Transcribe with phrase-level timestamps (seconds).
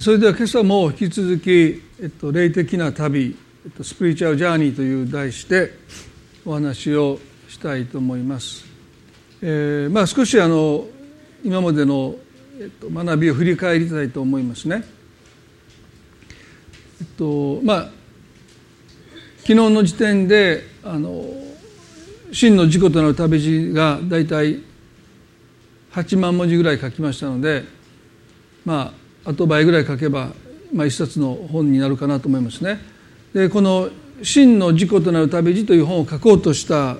[0.00, 5.74] それでは今朝も引き続き、えっと、霊的な旅、えっと、スピリチュアルジャーニーという題して
[6.46, 7.18] お話を
[7.50, 8.64] したいと思います。
[9.42, 10.86] えー、まあ少しあの
[11.44, 12.14] 今までの、
[12.58, 14.84] えっと、学びを振り返りたいと思いますね。
[17.02, 17.90] えっとまあ
[19.40, 21.26] 昨日の時点であの
[22.32, 24.62] 真の事故となる旅路がだいたい
[25.92, 27.64] 8万文字ぐらい書きましたので
[28.64, 30.30] まああと倍ぐらい書けば、
[30.72, 32.78] まあ、一冊の本になるかなと思いますね。
[33.34, 33.90] でこの
[34.22, 36.96] 「真の事故となる旅路」という本を書こうとした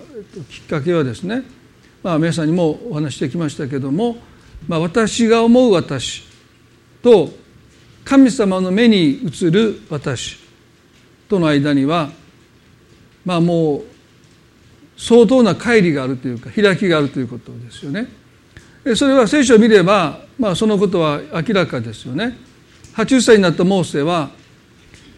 [0.48, 1.42] きっかけはですね、
[2.02, 4.16] まあ、皆さんにもお話してきましたけども、
[4.68, 6.24] まあ、私が思う私
[7.02, 7.30] と
[8.04, 10.38] 神様の目に映る私
[11.28, 12.10] との間には
[13.24, 13.82] まあもう
[14.96, 18.19] 相当な乖離があるというか開きがあるということですよね。
[18.96, 22.36] それは聖書を見れば、まあ、そのことは明らかですよね。
[22.94, 24.30] 80歳になったモーセは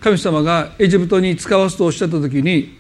[0.01, 2.77] 神様がエジプトに使わすとおっしゃった時に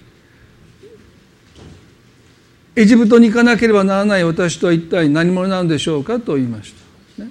[2.74, 6.74] エジプトに行かなければならない私とは一体何者なのでしょうかと言いまし
[7.16, 7.30] た、ね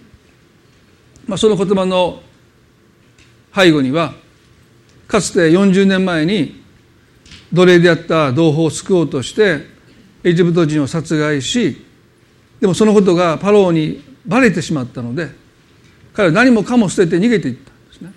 [1.27, 2.21] まあ、その言葉の
[3.53, 4.13] 背後には
[5.07, 6.63] かつて40年前に
[7.51, 9.65] 奴隷であった同胞を救おうとして
[10.23, 11.85] エジプト人を殺害し
[12.61, 15.29] でもそのことがパローにバレてしまったので
[16.13, 18.13] 彼は何もかも捨てて逃げていったんですね。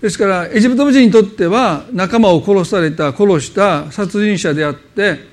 [0.00, 5.30] ですからエジプト人にとっては仲間を殺された殺した殺人者であって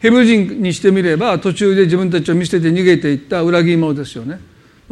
[0.00, 4.40] ヘブ人にしてみれば途中で自分たちを見捨てて逃げていった裏切り者ですよね。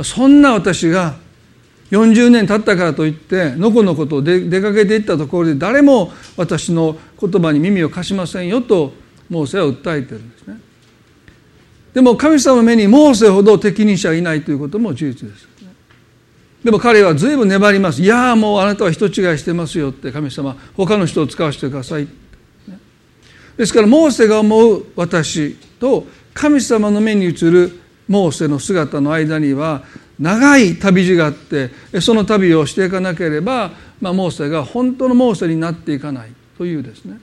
[0.04, 1.16] そんな私が
[1.90, 8.92] 40年経ったからといってのこのことで出かけていったところで誰も私の言葉に耳を貸しませんよと
[9.28, 10.60] モーセは訴えてるんですね。
[11.92, 15.48] でも神様の目にモーセほど適任者がいないということも事実です。
[16.64, 18.02] でも彼は随分粘ります。
[18.02, 22.06] いやもうあなたは人違いしてますよって神様他の人を使わせてください。
[23.56, 29.82] ですからモーセが思う私と神様の目に映るモーセの姿の間には
[30.18, 31.70] 長い旅路があって
[32.00, 37.18] その旅をしていかなければ、まあ、モーセが本当のモーセになっていかないというですね、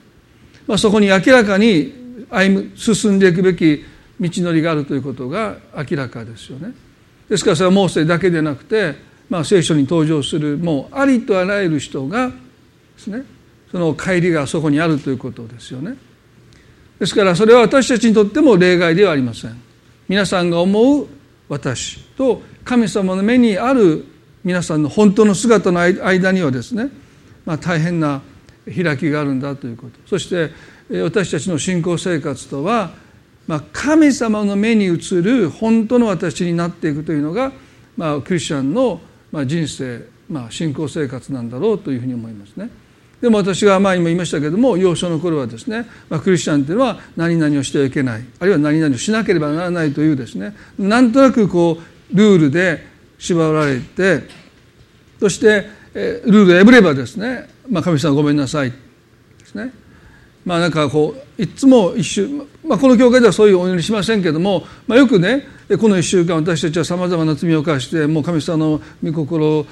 [0.66, 1.92] まあ、そこに明らかに
[2.30, 3.84] 歩む進んでいくべき
[4.20, 6.72] 道のりがあるということが明らかですよね。
[7.28, 8.94] ですからそれはモーセだけでなくて、
[9.28, 12.34] まあ、聖書に登場するもうありとあらゆる人がで
[12.96, 13.22] すね
[13.70, 15.96] その帰りがそこにあるということですよね。
[16.98, 19.60] ですからそれは私たちにとっても例外ではありません。
[20.08, 21.06] 皆さんが思う
[21.48, 24.04] 私と神様の目にある
[24.44, 26.90] 皆さんの本当の姿の間にはですね、
[27.44, 28.22] まあ、大変な
[28.64, 30.50] 開きがあるんだということそして
[31.02, 32.92] 私たちの信仰生活とは
[33.48, 37.50] まあ、神様の目に映る本当の私になっていくというのが、
[37.96, 39.00] まあ、クリスチャンの
[39.46, 42.70] 人生、まあ、信仰生活なんだろうというふうに思いますね。
[43.22, 51.78] でも私が前にも言いましたけれども幼少の頃はですね、まあ、クリスチャンというのは何々をしてはいけないあるいは何々をしなければならないというですねなんとなくこ
[52.12, 52.86] うルールで
[53.18, 54.22] 縛られて
[55.18, 58.76] そしてルールを破ればですね、まあ、神様ごめんなさいで
[59.46, 59.72] すね
[60.48, 62.26] まあなんかこういつも一週、
[62.64, 65.46] まあ、この教会ではそういうお祈りしませんけども、まあ、よくね
[65.78, 69.66] この1週間私たちはさまざまな罪を犯してもう神様の御心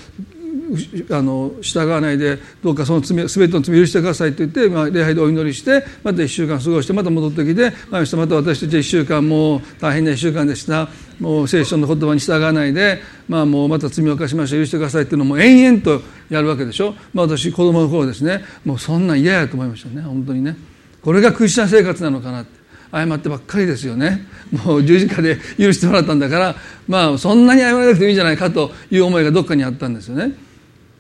[1.11, 10.89] あの従わないでどうかその罪全ての罪を許してくださいと言って、まあ、礼拝でお祈りしてまた1週間過ごしてまた戻ってきて「神様また私たちは1週間もう大変な1週間でした。
[11.21, 14.57] もう聖書の言葉に従わないで、まあ、もうまた罪を犯しました。
[14.57, 18.45] 許してください」っていうのも延々とやるわけでしょ、まあ、私子供の頃ですね。
[18.65, 20.03] もうそんなん嫌やと思いましたね。
[20.03, 20.57] 本当にね。
[21.03, 22.56] これがクリスチャン生活なのかなって。
[23.05, 24.27] 謝ってばっかりですよね
[24.65, 26.55] もう十字架で許してもらったんだから
[26.87, 30.35] まあそんなに謝らなくてもいいんじゃないかという思いがどっかにあったんですよね。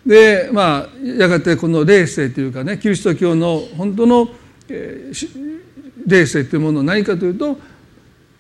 [0.04, 4.28] でまあやがてこの霊性というかねキリスト教の本当の、
[4.68, 5.60] えー、
[6.06, 7.58] 霊性というものは何かというと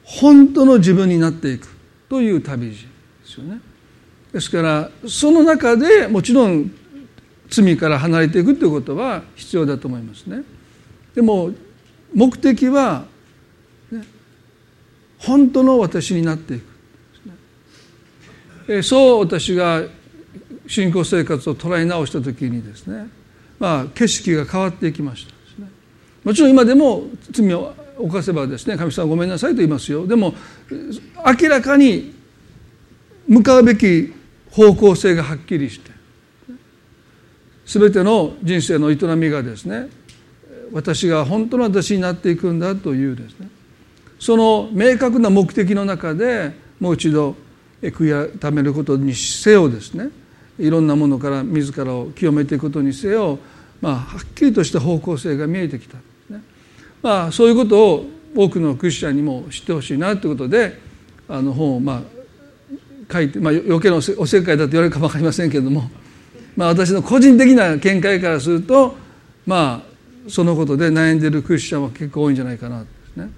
[0.04, 1.68] 本当の自分になっていく
[2.08, 2.88] という旅路で
[3.24, 3.60] すよね。
[4.32, 6.70] ですからその中でもちろん
[7.48, 10.42] 罪から離れていくということは必要だと思いますね。
[11.14, 11.52] でも
[12.14, 13.04] 目的は、
[15.18, 16.60] 本当の私になってい
[18.66, 19.82] く、そう私が
[20.66, 23.08] 信仰生活を捉え直した時にですね、
[23.58, 25.32] まあ、景色が変わっていきました。
[25.62, 25.68] ね
[26.24, 30.06] もちろん今でも罪を犯せばですね神様ごめんなさいと言いますよ。
[30.06, 30.34] でも
[31.40, 32.14] 明らかに
[33.28, 34.12] 向かうべき
[34.50, 35.90] 方向性がはっきりして
[37.66, 39.88] 全ての人生の営みがですね
[40.72, 43.48] 私が本当の私になっていくんだというですね
[44.18, 47.36] その明確な目的の中でもう一度
[47.82, 50.08] 悔い改めることにせよですね。
[50.58, 53.38] いろんなものから自らを清めていくことにせよ、
[53.80, 55.98] まあ、はっきりとした方向性が見えてきた、
[56.30, 56.42] ね。
[57.02, 60.78] まあ、そういうことを多くのクリスチャンにも知ってほしいなということで
[61.28, 62.02] あの本をま
[63.08, 65.90] あ書いて、まあ、余計なおせっかいだと言われるかも分かりませんけれども、
[66.56, 68.96] まあ、私の個人的な見解からすると
[69.46, 69.96] まあ
[70.30, 72.82] そのことで悩んでいるクリスチャンは結構多いんじゃないかな。
[72.82, 73.30] ですね。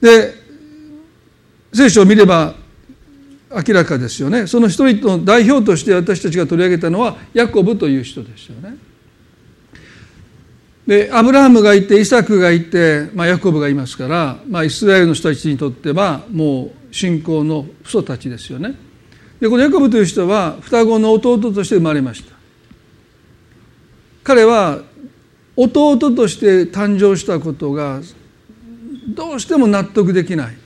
[0.00, 0.34] で
[1.72, 2.54] 聖書を見れば
[3.50, 8.76] 明らかですよねその一人の代表として私たちが取り上げたのはヤコブという人ですよね。
[10.86, 18.74] でアブラハムがいてイサクがいて、まあ、ヤコブがいますから、まあ、イスラエルの人たちにとってはもう信仰の父祖たちですよね。
[19.40, 22.34] でこのヤコブという人は双子の弟として生まれました。
[24.24, 24.82] 彼は
[25.56, 28.00] 弟として誕生したことが
[29.14, 30.56] どうしても納得できない。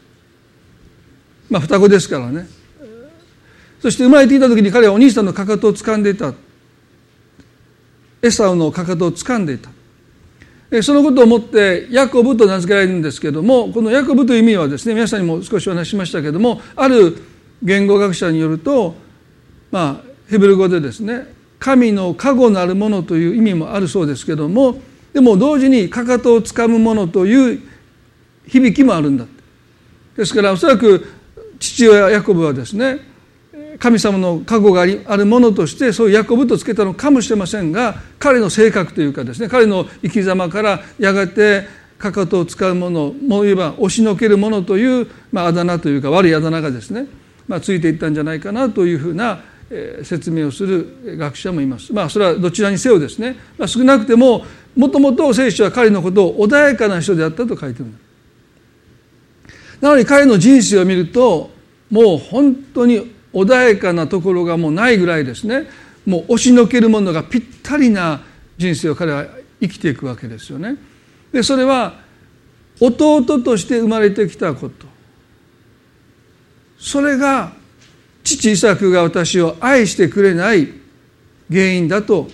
[1.50, 2.46] まあ双子ですからね。
[3.81, 6.32] そして生まれていた時に彼はお兄さんのかかとを掴んでいた。
[8.23, 9.70] エサウのかかとを掴んでいた。
[10.82, 17.19] そのことをもってヤコブと名付けられるんですけどもこのヤコブという意味はですね皆さんにも少しお話ししましたけどもある
[17.62, 18.94] 言語学者によると
[19.70, 24.81] まあヘブル語でですね神の加護なるものという意味もあるそうですけども
[25.12, 27.62] でも同時にかかとをつかむものという
[28.46, 29.26] 響きもあるんだ
[30.17, 31.06] ですからおそらく
[31.58, 32.99] 父親ヤコブはですね
[33.79, 41.67] 神様の過去があるものとしてそういうヤコブとつけたのかもしれませんが彼の性格というかですね彼の生き様からやがて
[41.99, 47.06] かかとを使うものもう言えば押しのけるものという、まあ、あだ名というか悪いあだ名がですね、
[47.49, 49.41] まあ、ついていったんじゃないかなというふうな
[50.02, 51.93] 説明をする学者もいます。
[51.93, 54.44] まあ、それはどちらにせよですね、まあ、少なくても
[54.76, 57.87] もともと聖書は彼のことを穏やかな人であったと書いてる
[59.84, 61.50] なのに彼の人生を見ると
[61.90, 65.69] もう本当に穏やかなところがもうないぐらいですね
[66.06, 68.22] もう押しのけるものがぴったりな
[68.56, 69.26] 人生を彼は
[69.60, 70.76] 生きていくわけですよね。
[71.32, 72.00] でそれは
[72.81, 74.86] 弟として生まれてきたこと
[76.78, 77.52] それが
[78.22, 80.66] 父イサクが私を愛してくれない
[81.50, 82.28] 原因だと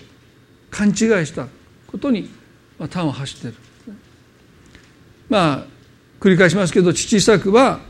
[0.70, 0.94] 勘違い
[1.26, 1.48] した
[1.88, 2.30] ことに
[2.78, 3.54] 端を発してる。
[5.28, 5.69] まあ
[6.20, 7.80] 繰り返しますけど父イサクは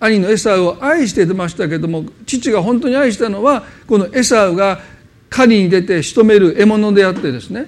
[0.00, 4.80] 兄のエサウを愛してましたけども父が本当に愛したのはこのエサウが
[5.28, 7.66] 狩りに出て仕留める獲物であってですね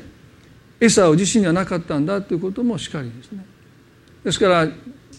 [0.80, 3.44] エサウ自身にはなかったんだということもしかりですね。
[4.24, 4.68] ですから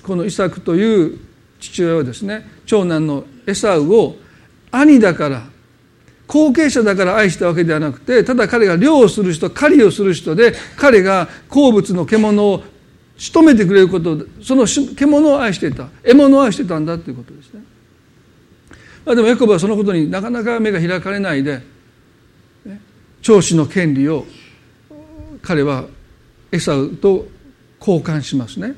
[0.04, 1.20] このイサクという
[1.60, 4.16] 父親はですね長男のエサウを
[4.72, 5.44] 兄だから
[6.28, 12.64] 後継者だから愛したわけではなくてただ彼が漁をする人狩りをする人で彼が好物の獣を
[13.18, 17.64] 仕留めてくれることその獣を愛していた獲物を愛してたんだということですね。
[19.06, 21.62] まあ、でもヤコブはそのことになかなか目が開かれないで、
[22.66, 22.80] ね、
[23.22, 24.26] 長子の権利を
[25.42, 25.86] 彼は
[26.52, 27.28] エサウと
[27.80, 28.76] 交換しますね。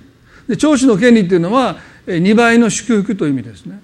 [0.47, 3.81] で長子の権利っていうのは2倍の祝福という意味ですね。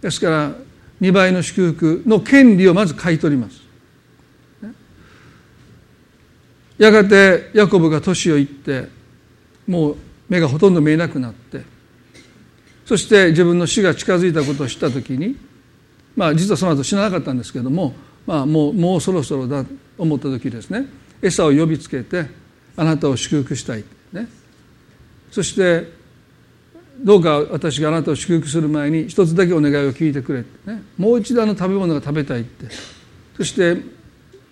[0.00, 0.52] ですから
[1.00, 3.66] 2倍の祝福の権利をまず買い取ります。
[6.78, 8.95] やがてヤコブが年をいって
[9.66, 9.96] もう
[10.28, 11.62] 目がほとんど見えなくなって。
[12.84, 15.36] そして自分の死が近づいたことを知った時に
[16.14, 17.94] まあ実はその後死ななかったんですけども、
[18.26, 20.86] まあ、もうもうそろそろだと思った時ですね。
[21.20, 22.26] 餌を呼びつけて
[22.76, 24.28] あなたを祝福したい、ね、
[25.30, 25.90] そして
[26.98, 30.32] どうか私があなたを祝福する前に一つだけお願いを聞いてく
[30.66, 32.66] れ、ね、もう一度あの食べ物が食べたいって。
[33.36, 33.78] そして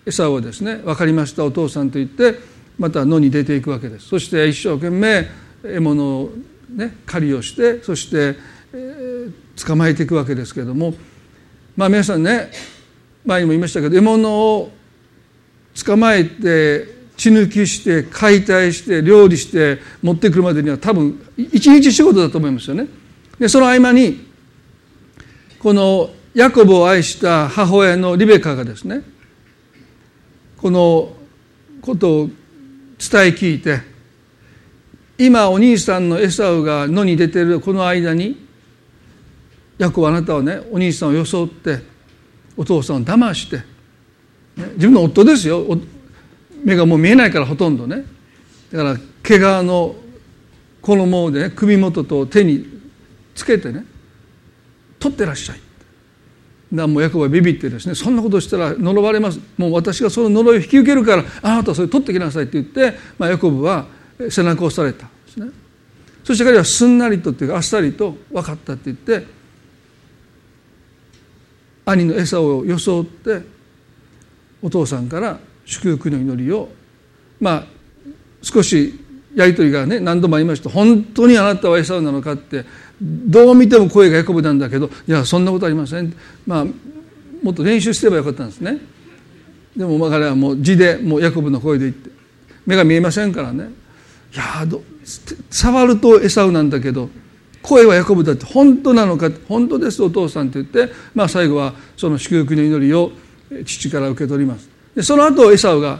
[0.05, 2.35] 餌をですね分かりましたお父さんと言って
[2.77, 5.27] また野に出ていくわけですそして一生懸命
[5.63, 6.31] 獲物を
[6.69, 8.35] ね狩りをしてそして、
[8.73, 9.31] えー、
[9.65, 10.93] 捕まえていくわけですけれども
[11.75, 12.51] まあ皆さんね
[13.25, 14.71] 前にも言いましたけど獲物を
[15.83, 22.87] 捕まえて血抜きして解体して料理して持ってくるまでには多分一日仕事だと思いますよね。
[23.39, 24.27] でその合間に
[25.59, 29.01] このヤコブを愛した母親のリベカがですね
[30.57, 31.13] この
[31.81, 32.29] ことを
[32.97, 33.81] 伝え聞いて
[35.17, 38.45] 今お兄さんのエサウが野に出てるこの間に
[39.77, 41.79] ヤコブあなたはねお兄さんを装って
[42.57, 43.63] お父さんを騙して、ね、
[44.75, 45.65] 自分の夫ですよ。
[46.63, 48.05] 目がもう見えないからほとんどね。
[48.71, 49.95] だから毛皮の
[50.81, 52.65] 衣をね首元と手に
[53.35, 53.85] つけてね
[54.99, 55.64] 取ってらっしゃい。
[56.73, 57.95] だもヤコブビビってですね。
[57.95, 59.39] そんなことしたら呪われます。
[59.57, 63.85] もう私がその呪いを引き受けるからあなたはそれ取ってきなさいって言って、まあ、ヤコブは
[64.29, 65.47] 背中を押されたんですね。
[66.23, 69.27] そして彼はすんなりとっていうかあっさりと分かったって言って
[71.85, 73.41] 兄の餌を装って
[74.61, 76.69] お父さんから祝福の祈りを
[77.39, 77.63] まあ
[78.41, 78.99] 少し
[79.35, 82.65] やり取りがね何度もありました本当にあなたはエサウなのかって
[83.01, 86.15] どう見ても声がヤコブなんだけどいやそんなことありません。
[86.45, 86.65] まあ
[87.43, 88.79] もっと練習すればよかったんですね。
[89.75, 92.09] でも彼はもう字でもうヤコブの声で言って
[92.65, 93.69] 目が見えませんからね。
[94.33, 94.65] いや
[95.49, 97.09] 触るとエサウなんだけど
[97.61, 103.11] 声はヤコブだって本当なのか本当ですお父さんって言って、まあ、最後はその祝福の祈りを
[103.65, 104.69] 父から受け取ります。
[104.95, 105.99] でその後エサウが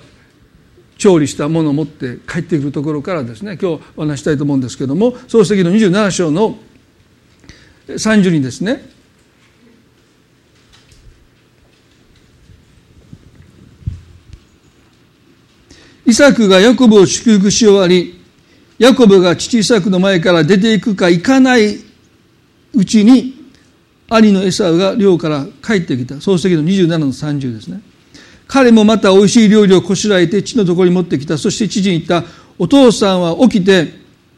[0.98, 6.58] 調理したものを持って帰ってくるところからですね今日お話したいと思うんですけども創世記の27章の
[7.88, 8.84] 30にですね。
[16.06, 18.22] イサクがヤコブを祝福し終わり
[18.78, 21.78] ヤコブが父イサクの前から出ていくか行かない
[22.74, 23.34] うちに
[24.08, 26.22] 兄のエサウが寮から帰ってきた。
[26.22, 27.82] 創世記の27の30ですね。
[28.48, 31.38] 彼もまた美味しい料理をこしらえて父のところに持ってきた。
[31.38, 32.28] そして父に言った。
[32.60, 33.92] お父さんは起きて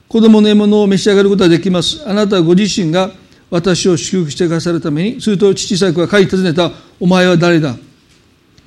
[0.08, 2.02] 子供の獲物を召し上がることができます。
[2.08, 3.12] あなたご自身が
[3.50, 7.76] 私を祝福してくださるためにすると父イサクは帰り尋ねたお前は誰だ?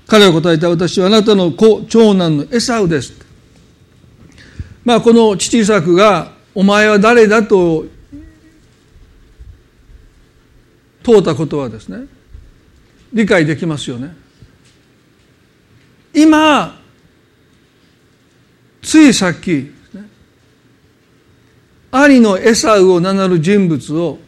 [0.06, 3.12] 彼は答えた私はあなたの子長男のエサウです。
[4.84, 7.84] まあこの父イサクがお前は誰だと
[11.02, 12.06] 問うたことはですね
[13.12, 14.14] 理解できますよね。
[16.12, 16.80] 今
[18.82, 19.70] ついさっき、
[21.92, 24.18] 兄のエサウを名乗る人物を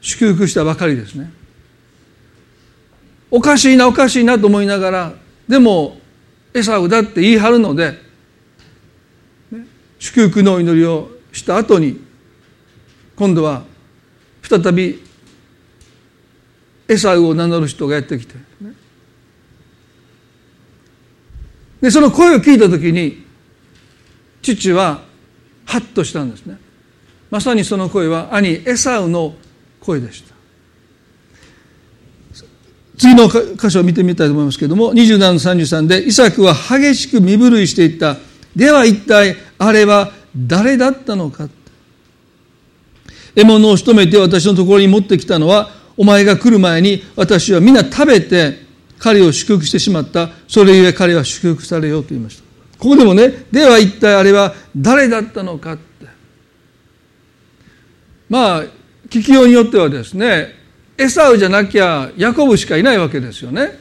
[0.00, 1.30] 祝福したばかりですね。
[3.30, 5.12] おかしいなおかしいなと思いながら
[5.48, 6.00] でも
[6.52, 7.98] エサウだって言い張るので、
[9.98, 12.00] 祝福の祈りをした後に
[13.14, 13.64] 今度は
[14.42, 15.02] 再び
[16.88, 18.34] エサウを名乗る人がやってきて、
[21.80, 23.24] でその声を聞いた時に
[24.42, 25.02] 父は
[25.66, 26.58] ハッとしたんですね。
[27.30, 29.34] まさにその声は兄エサウの
[29.80, 30.34] 声でした。
[32.98, 38.18] 次の箇所を見てみたいと思いますけれども27の33でイサクは激しく身震いしていった。
[38.54, 41.48] では一体あれは誰だったのか。
[43.34, 48.58] 獲物を仕留めて私のところに持ってきたのはお前が来る前に私は皆食べて
[48.98, 50.28] 彼を祝福してしまった。
[50.46, 52.42] それゆえ彼は祝福されようと言いました。
[52.78, 56.06] ここでもねでは一体あれは誰だったのかって。
[58.28, 58.79] まあ
[59.10, 60.54] 聞きようによってはですね
[60.96, 63.78] エサウじゃなきゃヤコブしかいないわけですよね。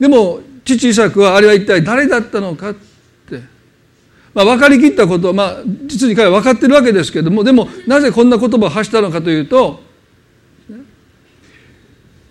[0.00, 3.40] でも父イサクはあれは一体誰だったのかって、
[4.34, 9.80] まあ、分かりきったことまあ実に彼は分かってるわけですけどもでもなぜこんな言葉を発したのかというと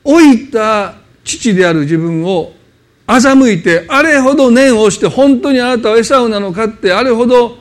[0.04, 2.54] 老いた父である自分を
[3.08, 7.58] 欺いてあれほど念をして本当にあなたはエサウなのかってあれほど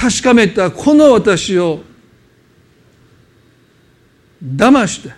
[0.00, 1.80] 確かめたこの私を
[4.42, 5.12] 騙して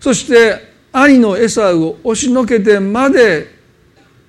[0.00, 3.48] そして兄のエサウを押しのけてまで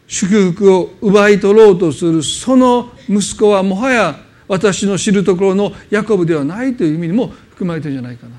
[0.05, 8.35] 祝福を奪い取ろうとするその息子はもはや私の知るところのヤコブではないという意味にも含まれてるんじゃないかな。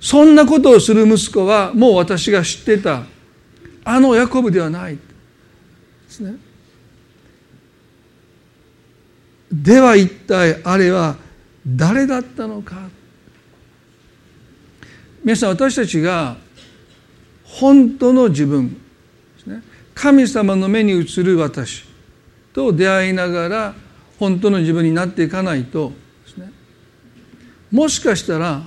[0.00, 3.04] そんなことをする息子はもう私が知ってた。
[3.84, 4.96] あのヤコブではない。
[4.96, 5.00] で
[6.08, 6.47] すね。
[9.50, 11.16] では一体あれは
[11.66, 12.88] 誰だったのか。
[15.24, 16.36] 皆さん私たちが
[17.44, 18.78] 本当の自分で
[19.42, 19.62] すね。
[19.94, 21.84] 神様の目に映る私
[22.52, 23.74] と出会いながら
[24.18, 25.92] 本当の自分になっていかないと
[26.26, 26.52] ですね。
[27.70, 28.62] もしかしたら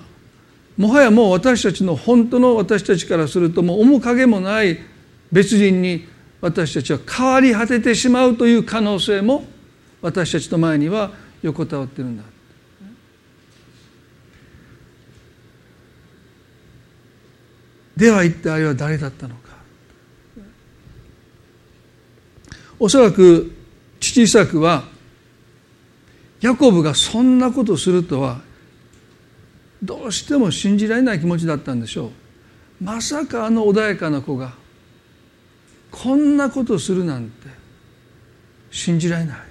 [0.78, 4.80] もはやもう私たちの本当の私たちからするともう面影もない
[5.32, 6.08] 別人に
[6.42, 9.46] 私たちは変わり果ててしまうという可能性も
[10.02, 12.24] 私たちの前には横たわってるんだ。
[17.96, 19.52] では一体あれは誰だったのか。
[22.80, 23.56] おそらく
[24.00, 24.86] 父イサクは
[26.42, 28.42] ヤコブがそんなことするとは
[29.84, 32.84] どうしても信じられない気持ちだったんでしょう。
[32.84, 34.54] まさかあの穏やかな子が
[35.92, 37.48] こんなことするなんて
[38.72, 39.51] 信じられない。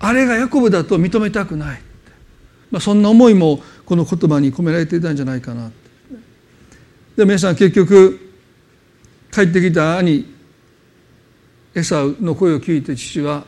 [0.00, 1.80] あれがヤコブだと認めたくない、
[2.70, 5.70] まあ、そんな思いもこの言葉に込められていたんじゃないかな。
[7.16, 8.20] で皆さん結局
[9.32, 10.24] 帰ってきた兄
[11.74, 13.44] エサウの声を聞いて父は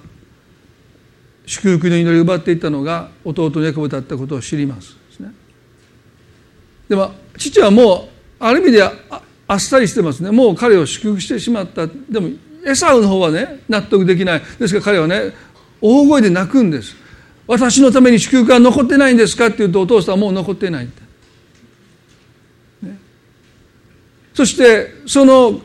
[1.47, 4.97] 祝福の祈りを奪っていったのが弟のヤコブだったことを知ります。
[6.89, 8.09] でも父はも
[8.41, 8.93] うある意味であ
[9.47, 10.31] あっさりしてますね。
[10.31, 11.87] もう彼を祝福してしまった。
[11.87, 12.29] でも
[12.67, 14.43] エサウの方はね納得できない。
[14.59, 15.33] ですから彼はね
[15.81, 16.97] 大声で泣くんです。
[17.47, 21.03] 私のために祝福は残ってないんですかって言うとお父さんはもう残ってないって、
[22.87, 22.97] ね、
[24.33, 25.61] そしてその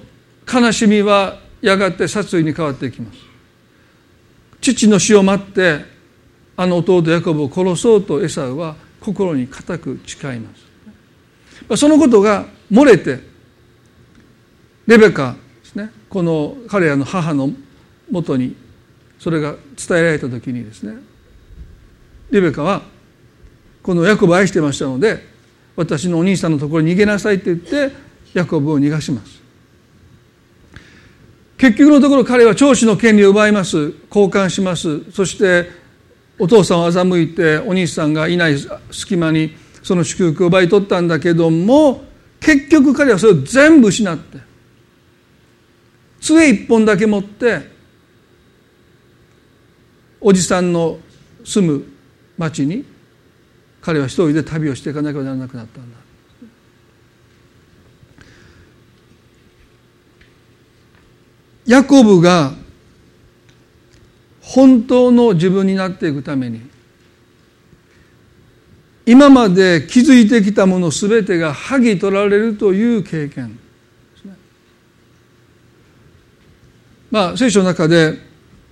[0.52, 3.20] 悲しみはやがて殺意に変わっていきます。
[4.62, 5.86] 父の死を待って
[6.58, 10.50] あの弟ヤコブを殺そうとエサウは心に固く誓いま
[11.70, 11.78] す。
[11.78, 13.20] そのことが漏れて
[14.88, 15.92] レベカですね。
[16.10, 17.52] この彼らの母の
[18.10, 18.56] もとに
[19.20, 20.96] それが伝えられた時にですね
[22.32, 22.82] レベカは
[23.82, 25.24] このヤコブを愛してましたので
[25.76, 27.92] 私のお兄さんのところに逃げなさいって言って
[28.34, 29.44] ヤコブを逃がします。
[31.58, 33.94] 結局のところ彼は長子の権利を奪います。
[34.10, 35.10] 交換します。
[35.12, 35.70] そして
[36.38, 38.58] お父さんを欺いてお兄さんがいない
[38.92, 42.04] 隙間にその祝福を奪い取ったんだけども
[42.40, 44.40] 結局彼はそれを全部失って
[46.20, 47.75] 杖一本だけ持って
[50.28, 50.98] おじさんの
[51.44, 51.86] 住む
[52.36, 52.84] 町に
[53.80, 55.98] 彼は一人で旅をしていかなきゃならなくなったんだ
[61.68, 62.54] ヤコブが
[64.42, 66.62] 本当の自分になっていくために
[69.06, 73.62] 今まで築いてきたもの全てが剥ぎ取られるという経験で
[74.20, 74.36] すね。
[77.12, 78.18] まあ聖書の中で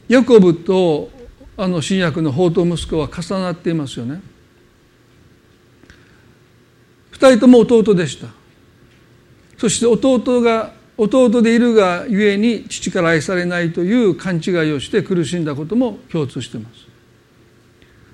[0.08, 1.14] ヤコブと
[1.56, 4.22] あの新約の法と息子は重なっていますよね。
[7.12, 8.28] 二人とも弟でした。
[9.58, 16.94] そして弟が弟でいるがゆえに父から愛されないという勘違いをして苦しんだことも共通しています。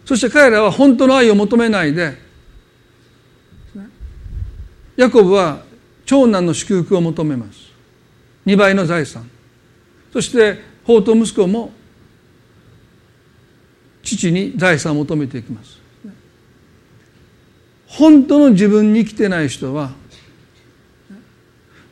[0.10, 2.18] そして彼らは本当の愛を求めないで
[4.98, 5.62] ヤコブは
[6.04, 7.72] 長男の祝福を求めます
[8.48, 9.30] 2倍の財産
[10.12, 11.72] そして法と息子も
[14.04, 15.80] 父に財産を求めていきます。
[17.88, 19.92] 本当の自分に来てない人は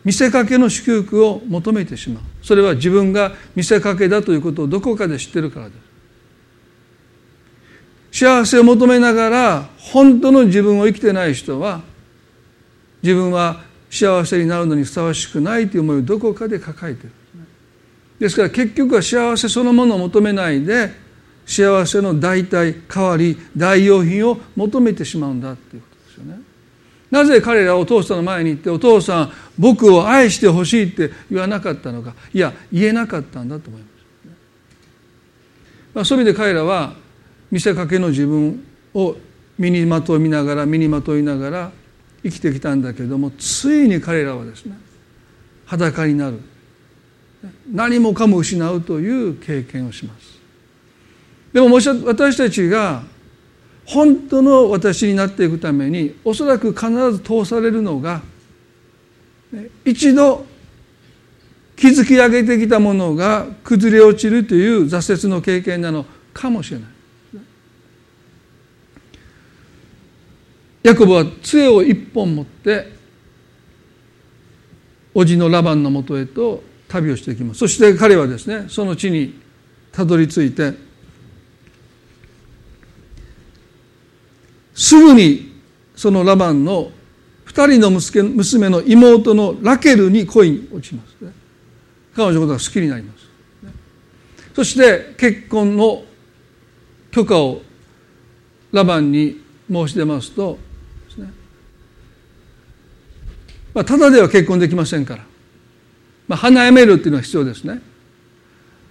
[0.05, 2.23] 見せかけの祝福を求めてしまう。
[2.41, 5.73] それは自分が見せかけだということをどこかで知ってるからで
[8.11, 8.21] す。
[8.23, 11.81] 幸せを求めながら本当の自分を生きてない人は
[13.03, 17.11] 自分は幸せになるのにふさわしくないという思いをどこかで抱えてる。
[18.19, 20.91] ですから結局は幸せそのものを求めないで
[21.47, 26.41] 幸せの代替代わり代用品を求めてしまうんだっていうことですよね。
[27.09, 32.13] なぜ彼らお父さんの前に行ってお父さん僕を愛してほしいって言わなかったのか。
[32.33, 33.91] いや言えなかったんだと思います、
[35.95, 36.93] まあ、そういう意味で彼らは
[37.49, 38.61] 見せかけの自分
[38.93, 39.15] を
[39.57, 41.71] 身にまといながら身にまといながら
[42.23, 44.77] 生きてきたんだけどもついに彼らはですね
[45.65, 46.41] 裸になる。
[47.71, 50.36] 何もかも失うという経験をします。
[51.53, 53.03] でももし私たちが
[53.85, 58.21] 本当の私になっていくためにおそらく必ず通されるのが
[59.85, 60.45] 一度
[61.77, 66.89] 築き上げてきたものが崩れ落ちるという挫折の経験なのかもしれない。
[70.83, 72.93] ヤコブは杖を一本持って
[75.13, 77.59] 叔父のラバンのもとへと旅をしていきます。
[77.59, 79.39] そして彼はですねその地に
[79.91, 80.73] たどり着いて
[84.77, 85.51] すぐに
[85.95, 86.91] そのラバンの
[87.43, 91.33] 二人の娘の妹のラケルに恋に落ちますね。
[92.15, 93.27] 彼女のことが好きになります。
[94.55, 96.03] そして結婚の
[97.11, 97.61] 許可を
[98.71, 100.57] ラバンに申し出ますと
[103.77, 105.23] まあ、ただでは結婚できませんから、
[106.27, 107.79] まあ、花やめるっていうのは必要ですね。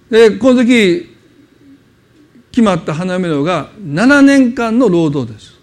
[0.09, 1.12] でこの時
[2.53, 5.56] 決まった花嫁料が7年間の労働です。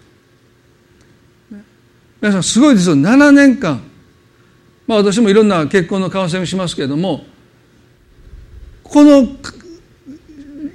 [2.24, 2.94] 皆さんすごいですよ。
[2.94, 3.82] 7年間。
[4.86, 7.26] まあ私もいろんな結婚のカウンセリングしますけれども
[8.82, 9.28] この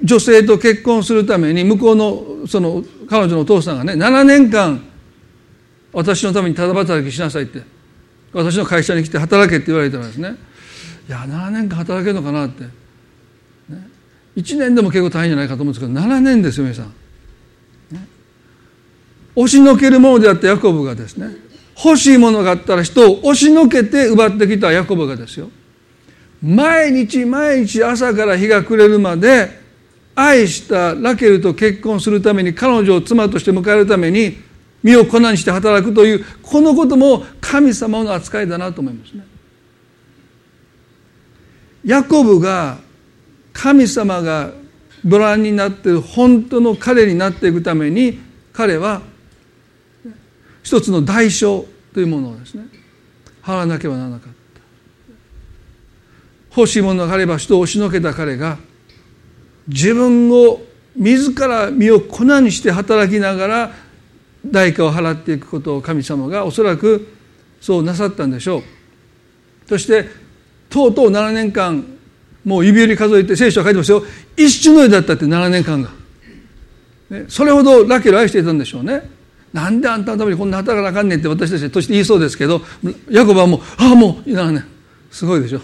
[0.04, 4.80] 女性と結婚するために向こうのその彼女のお父さんがね7年間
[5.92, 7.62] 私のためにただ働きしなさいって
[8.32, 10.36] 私の会社に来て働けって言われたらですね。
[11.08, 12.70] いや7年間働けるのかなって、ね、
[14.36, 16.94] 1年でも結構大変じゃないかと思うんですけど7年ですよ皆さん、
[19.40, 21.28] 押しのけるものであったヤコブがですね
[21.82, 25.48] 欲しいものがあったら人を押しのけて奪ってきたヤコブがですよ
[26.42, 29.58] 毎日毎日朝から日が暮れるまで
[30.14, 34.36] 愛したラケルと結婚するために彼女を妻として迎えるために
[34.82, 39.24] 身を粉にして働くというこのことも神様の扱いだなと思いますね。
[41.84, 42.78] ヤコブが
[43.54, 44.52] 神様が
[45.06, 48.18] ご覧になっている本当の彼になっていくために
[48.52, 49.00] 彼は
[50.70, 52.62] 一つの代償というものをですね。
[53.42, 54.32] 払わなければならなかっ
[56.52, 56.56] た。
[56.56, 58.56] 欲しいものがあれば人を押しのけた彼が
[59.66, 60.60] 自分を
[60.94, 63.72] 自ら身を粉にして働きながら
[64.46, 67.04] 代価を払っていくことを神様がおそらく
[67.60, 68.62] そうなさったんでしょう。
[69.68, 70.04] そして
[70.68, 71.84] とうとう7年間
[72.44, 74.04] もう指折り数えて聖書は書いてますよ。
[74.36, 75.90] 一瞬の絵だったって7年間が、
[77.10, 79.18] ね、それほどラケル愛していたんでしょうね。
[79.52, 82.62] なんであんたのためにこんな働かなあかんねんって私たちとして言いそうですけど
[83.10, 84.64] ヤコブはもうああもう7年
[85.10, 85.60] すごいでしょ。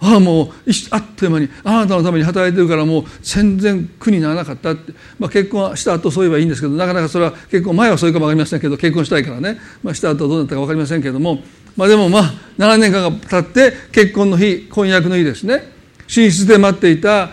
[0.00, 0.48] ああもう
[0.90, 11.38] あっという間にあなたのために働いてるからもう全然苦にならなかったって、まあ、結婚した後そういえばいいんですけどなかなかそれは結婚前はそういうかも分かりませんけど結婚したいからね、まあ、した後どうなったか分かりませんけども、
[11.76, 12.22] まあ、でもまあ
[12.58, 15.72] 7年間が経って結婚の日婚約の日ですね。
[16.14, 17.30] 寝室で待っていた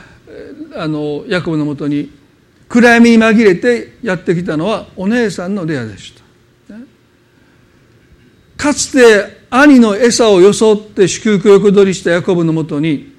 [0.74, 2.10] あのヤコブのもとに
[2.72, 6.22] 暗闇に紛れてやってきたのはお姉さんのレアでした。
[8.56, 13.14] かつて兄の餌を装って祝福横取りしたヤコブのもとに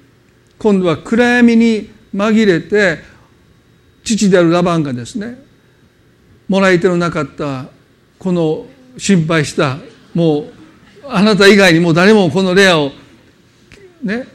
[0.57, 2.99] 今度は暗闇に紛れて
[4.03, 5.37] 父であるラバンがですね
[6.47, 7.67] もらい手のなかった
[8.17, 8.65] この
[8.97, 9.77] 心配した
[10.15, 10.53] もう
[11.09, 12.91] あなた以外にもう誰もこのレアを
[14.01, 14.25] ね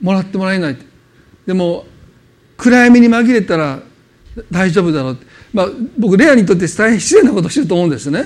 [0.00, 0.76] もらってもらえない
[1.46, 1.86] でも
[2.56, 3.80] 暗闇に紛れたら
[4.50, 5.18] 大丈夫だろう、
[5.52, 5.68] まあ、
[5.98, 8.24] 僕レアにとって大変失礼なことをしてると思うんですね。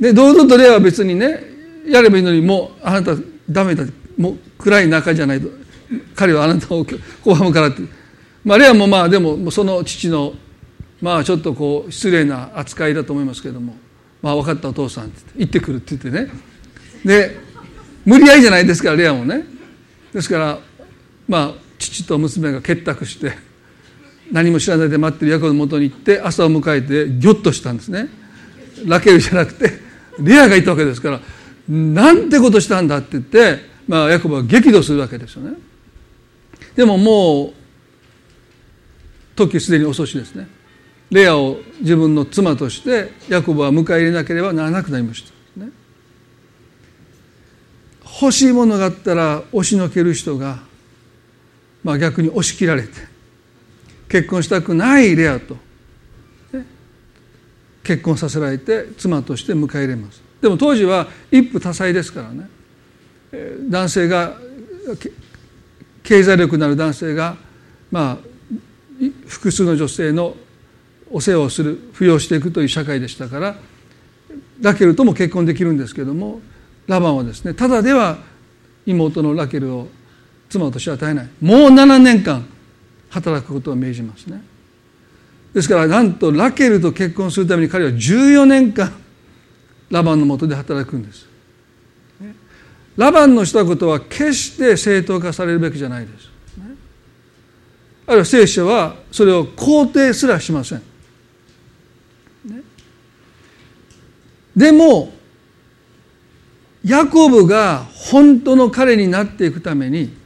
[0.00, 1.42] で堂々とレアは別にね
[1.86, 3.14] やればいいのにもうあなた
[3.48, 3.84] ダメだ
[4.18, 5.48] もう暗い中じゃないと
[6.14, 7.82] 彼はあなたを拒むからって。
[8.44, 10.34] まあレアもまあでもその父の
[11.00, 13.76] まあちょっとこう失礼な扱いだと思いますけども。
[14.22, 16.30] まあ分かったお父さんって言ってくるって言ってね。
[17.04, 17.38] で
[18.04, 19.44] 無理やりじゃないですからレアもね。
[20.12, 20.58] ですから
[21.28, 23.32] まあ父と娘が結託して
[24.32, 28.08] 何も知らないで待ってるヤコブのもとに行って朝を迎えてギョッとしたんですね。
[28.84, 29.70] ラケルじゃなくて
[30.20, 31.20] レアがいたわけですから
[31.68, 33.58] なんてことしたんだって言って、
[33.88, 35.56] まあ、ヤコブは激怒するわけですよね。
[36.74, 37.52] でももう
[39.34, 40.48] 時すでに遅しですね。
[41.10, 45.24] レアを自分の妻としてヤコブは迎え入れなければならなくなりまし
[45.56, 45.70] た、ね、
[48.20, 50.58] 欲しいものがあったら押しのける人が、
[51.84, 52.88] まあ、逆に押し切られて
[54.08, 55.56] 結婚したくないレアと、
[57.82, 60.20] 結婚させられて妻として迎え入れます。
[60.40, 62.48] でも当時は一夫多妻ですからね。
[63.68, 64.38] 男性が
[66.02, 67.36] 経済力のある男性が
[67.90, 68.18] まあ
[69.26, 70.36] 複数の女性の
[71.10, 73.56] お世話をする扶養していくという社会でしたから
[74.60, 76.40] ラケルとも結婚できるんですけども
[76.86, 78.18] ラバンはですねただでは
[78.86, 79.88] 妹のラケルを
[80.48, 81.28] 妻としては与えない。
[81.40, 82.46] もう7年間
[83.10, 84.42] 働くことを命じますね
[85.54, 88.92] ですからなんとラケルと結婚するために彼は14年間
[89.90, 91.26] ラバンのもとで働くんです。
[92.96, 96.30] ラバンのしたことは決して正当化されるべきじゃないです。
[98.06, 100.82] あるいは聖書はそれを肯定すらしません。
[104.54, 105.12] でも
[106.82, 110.16] ヤコブが本当の彼になっていくために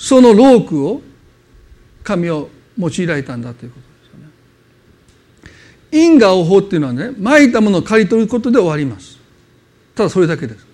[0.00, 1.02] そのロークを
[2.02, 3.86] 神を用いられたんだということ
[5.42, 5.52] で
[5.92, 6.06] すよね。
[6.06, 9.18] 因果応報っていうのはねまいたものを刈り取ることで終わります。
[9.94, 10.66] ただそれだけです。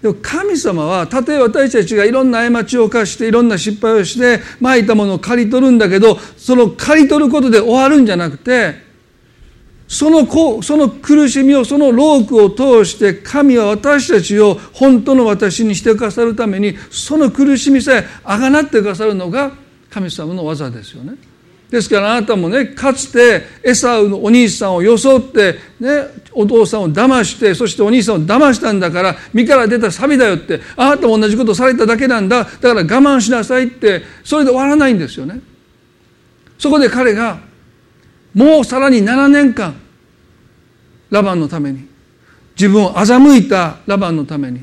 [0.00, 8.85] でも神様はたとえ私たちがいろんな過ちを犯していろんな失敗をしてまいたものを刈り取るんだけどその刈り取ることで終わるんじゃなくて
[9.88, 10.26] その
[10.62, 19.52] その苦しみをそのロークを通して神は私たちを本当の私にしてくださるためにその苦しみさえあがなってくださるのが
[19.90, 21.14] 神様の技ですよね。
[21.70, 25.90] ですからあなたもねかつてエサウのお兄さんを装って、ね、
[26.32, 35.40] お父さんを騙してそしてお兄さんを騙したんだから身から出たサビだよってあなたも同じことをされただけなんだだから我慢しなさいってそれで終わらないんですよね。
[36.58, 37.40] そこで彼が
[38.36, 39.74] もうさらに7年間
[41.08, 41.88] ラバンのために
[42.54, 44.62] 自分を欺いたラバンのために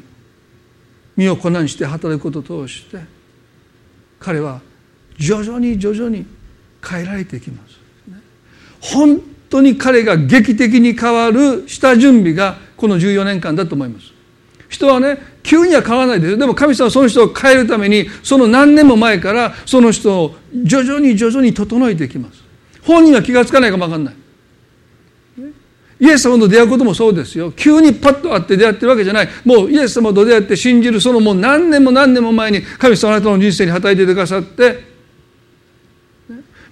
[1.17, 2.99] 身を粉にして働くことを通して
[4.19, 4.61] 彼は
[5.17, 6.23] 徐々に徐々に
[6.87, 7.79] 変えられていきます。
[8.79, 14.11] 本当に彼が劇的に変わる下準備がこの14年間だと思います。
[14.69, 22.43] 人はね急には変わらないですよでも神様はその人を変えるためにその何年も前からその人を徐々に徐々に整えていきます
[22.85, 24.15] 本人は気が付かないかも分かんない。
[25.99, 27.51] イエス様と出会うこともそうですよ。
[27.51, 29.29] 急にパッと会って出会ってるわけじゃない。
[29.45, 34.91] もうイエス様と出会って信じるそのもう何年も何年も前に神様あなたの人生に働いてくださって。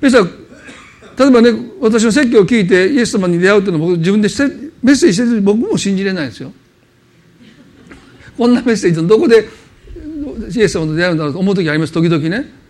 [0.02, 0.30] 皆さん
[1.17, 4.28] 例えばね私の説教を聞いてイエス様に出会うっていうのを僕自分で
[4.82, 6.52] メッセージしてる僕も信じれないですよ。
[8.38, 9.47] こんなメッセージどこで
[10.56, 11.93] イエス様と出会うんだろうと思う時あります。
[11.93, 12.61] 時々ね。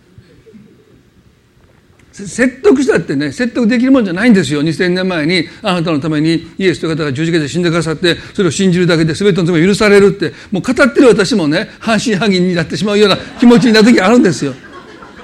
[2.11, 4.61] 説得したってね説得できるもんじゃないんですよ。
[4.61, 14.51] 2000年前にあなたのためにイエスという方が十字架で死んでくださってそれを信じるだけで全ての罪が許されるってもう語ってる私もね半信半疑になってしまうような気持ちになる時あるんですよ。
[14.53, 14.57] だ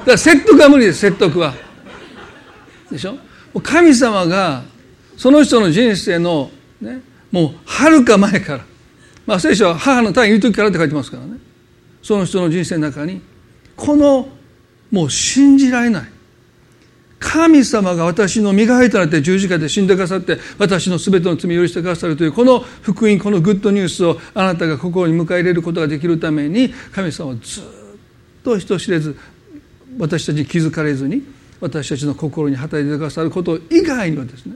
[0.05, 1.53] から説得は無理です説得は。
[2.89, 3.17] でしょ？
[3.61, 4.63] 神様が
[5.17, 8.65] その人の人生のねもうはるか前から
[9.25, 11.37] まあ聖書は母の体にいる時からって書いてますからね。
[12.01, 13.21] その人の人生の中に
[13.75, 14.29] この
[14.89, 16.16] もう信じられない。
[17.19, 27.63] 神様が私の身代わりとなって十字架で死んでくださって私の全ての罪を許してくださるというこの福音このグッドニュースをあなたが心に迎え入れることができるために神様はずっ
[28.43, 29.17] と人知れず
[29.97, 31.23] 私たちに気づかれずに
[31.59, 34.55] 私たちの心に働いてくださること以外にはですね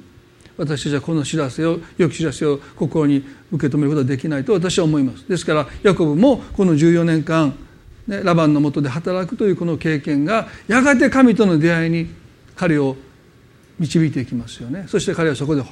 [0.57, 5.27] 私たちはこの知らせを良き知らせを心に受け止めることはできないと私は思います。
[5.27, 7.55] ですからヤコブもこの14年間、
[8.07, 12.20] ラバンのもとで働くというこの経験がやがて神との出会いに
[12.61, 12.95] 彼を
[13.79, 14.85] 導いていきますよね。
[14.87, 15.63] そして彼はそこで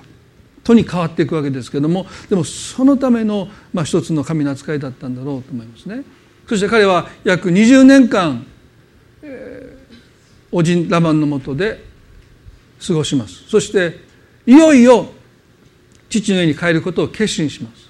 [0.64, 6.04] とに変わっていくわけですけどもでもそのための、まあ、一つの神の扱いだったんだろうと思いますね。
[6.48, 8.44] そして彼は約20年間、
[9.22, 9.96] えー、
[10.52, 11.86] おじんラバンのもとで
[12.86, 13.48] 過ごします。
[13.48, 14.00] そして
[14.48, 15.10] いよいよ
[16.10, 17.88] 父の家に帰ることを決心します、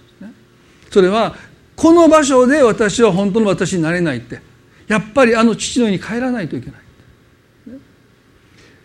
[0.92, 1.38] それは
[1.78, 4.42] この場所で私は本当の私になれないって
[4.90, 6.89] やっぱりあの父の家に帰らないといけない。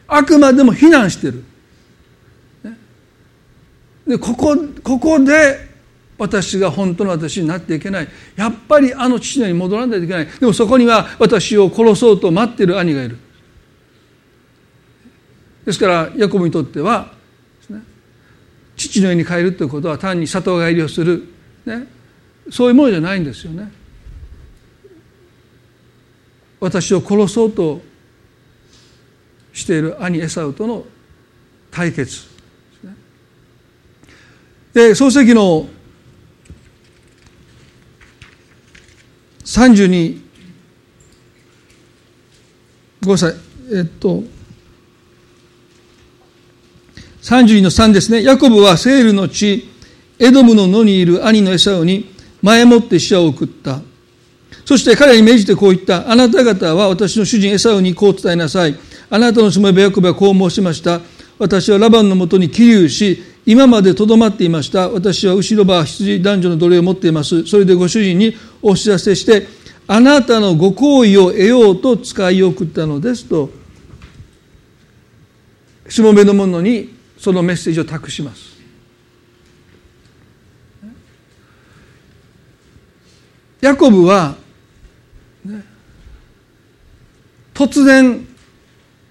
[0.06, 1.44] あくまでも非難してる。
[4.06, 5.74] でここここで
[6.18, 8.08] 私が本当の私になっていけない。
[8.36, 10.26] やっぱりあの父のに戻らないといけない。
[10.26, 13.18] でもそこには私を殺そうと待ってる兄がいる。
[15.64, 17.12] ですからヤコブにとっては、
[17.70, 17.82] ね、
[18.76, 21.24] 父の家に帰るということは単に里帰りをする、
[21.64, 21.86] ね、
[22.50, 23.72] そういうものじゃないんですよね。
[26.60, 27.80] 私を殺そうと
[29.54, 30.84] している兄エサウとの
[31.70, 32.26] 対決
[34.74, 35.66] で創世記の
[39.44, 40.20] 32
[43.02, 43.34] ごめんなさい。
[43.72, 44.24] えっと
[47.22, 48.22] 32の3ですね。
[48.22, 49.68] ヤコブはセールの地
[50.18, 52.12] エドムの野にいる兄のエサウに
[52.42, 53.80] 前もって死者を送った。
[54.64, 56.10] そして彼に命じてこう言った。
[56.10, 58.76] あなた方は私の主人エサウにこう伝えなさい。
[59.14, 61.00] あなたのしもべヤコブはこう申しました。
[61.38, 64.88] 私はラバンのもとに起立し、今までとどまっていました。
[64.88, 67.46] 私は後ろ歯、羊、男女の奴隷を持っています。
[67.46, 69.46] それでご主人にお知らせして、
[69.86, 73.50] あなたのご好意を得ようと使い送ったのですと、
[75.88, 78.56] しもべの者にそのメッセージを託します。
[83.60, 84.34] ヤコブは、
[87.54, 88.26] 突然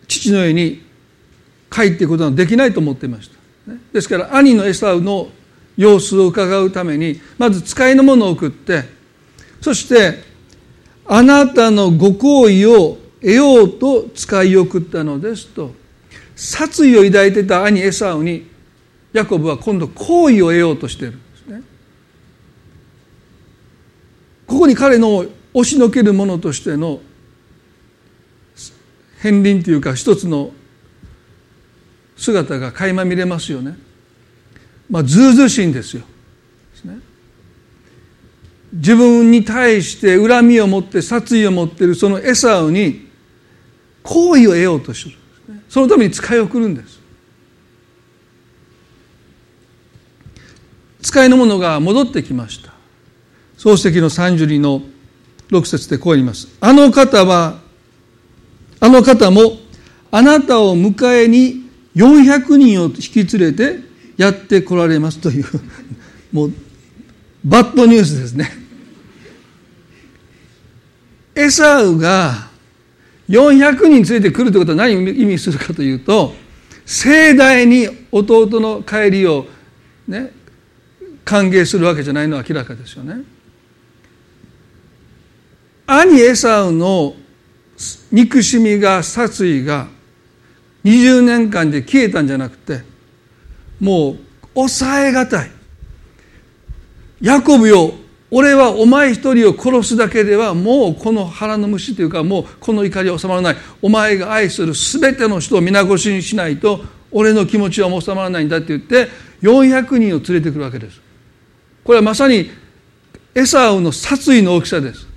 [0.07, 0.81] 父の家に
[1.71, 3.73] 帰っていくことはできないと思っていました。
[3.91, 5.29] ですから兄のエサウの
[5.77, 8.83] 様子を伺うためにまず使いのものを送って
[9.61, 10.19] そして
[11.05, 15.71] あなたのご好意を得ようと使い送ったのですと
[16.35, 18.47] 殺意を抱いてた兄エサウに
[19.13, 21.61] ヤコブは今度好意を得ようとしてるんですね。
[24.47, 26.99] ここに彼の押しのけるものとしての
[29.23, 30.51] 片鱗というか一つの
[32.17, 33.77] 姿が垣間見れますよね。
[34.89, 36.03] まあ、ずうずうしいんですよ。
[38.73, 43.07] 自分に対して恨みを持って殺意を持っているそのエサウに
[44.01, 45.15] 好意を得ようとする。
[45.69, 46.99] そのために使いを送るんです。
[51.01, 52.73] 使いの者が戻ってきました。
[53.57, 54.81] 漱石の32の
[55.49, 56.49] 6節でこう言います。
[56.59, 57.62] あの方は
[58.93, 59.57] の方も
[60.11, 61.63] あなたを迎えに
[61.95, 63.79] 400人を引き連れて
[64.15, 65.45] やってこられますという
[66.31, 66.53] もう
[67.43, 68.63] バッドニュースですね。
[71.35, 72.49] エサウが
[73.27, 76.35] 400人連れてくるということは何を意味するかというと
[76.85, 79.47] 盛大に弟の帰りを
[80.07, 80.31] ね
[81.25, 83.23] 歓迎するわけじゃないのは明らかですよね。
[85.87, 87.15] 兄エサウの
[88.11, 89.87] 憎しみが殺意が
[90.83, 92.81] 20年間で消えたんじゃなくて
[93.79, 94.17] もう
[94.53, 95.51] 抑えがたい。
[97.21, 97.93] ヤコブよ
[98.29, 103.55] 俺はお前一人を殺すだけではもうこの腹の虫というかもうこの怒りは収まらない。
[103.81, 109.09] お前が愛する全ての人を皆越しにしないと俺の気持ちは収まらないんだって言って
[109.41, 110.99] 400人を連れてくるわけです。
[111.83, 112.49] これはまさに
[113.35, 115.12] エサウの殺意の大きさです。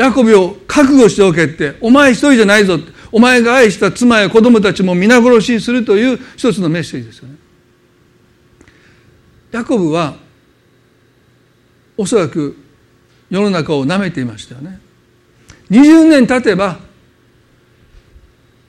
[0.00, 2.78] ヤコブを覚悟しておけってお前一人じゃないぞ
[3.12, 7.34] お前が愛した妻や子供たちも皆殺しにするという一つのメッセージですよね
[9.52, 10.16] ヤコブは
[11.98, 12.56] おそらく
[13.28, 14.80] 世の中を舐めていましたよね
[15.70, 16.78] 20年経てば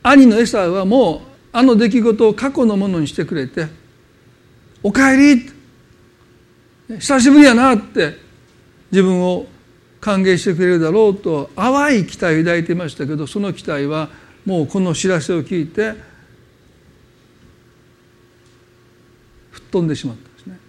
[0.04, 1.22] 兄のエサウはもう
[1.54, 3.67] あの出来事を過去のものにしてくれて
[4.84, 5.50] 「おかえり!」
[7.00, 8.17] 久しぶりやなって
[8.91, 9.48] 自分を
[10.02, 14.10] 歓迎してくれるだろうと淡い期待を抱いていましたけどその期待は
[14.46, 15.94] もうこの知らせを聞いて
[19.52, 20.60] 吹っ飛んでしまったんですね。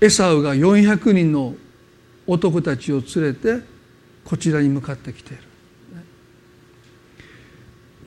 [0.00, 1.54] エサウが400人の
[2.26, 3.62] 男たちを連れて
[4.24, 5.42] こちらに向かってきている。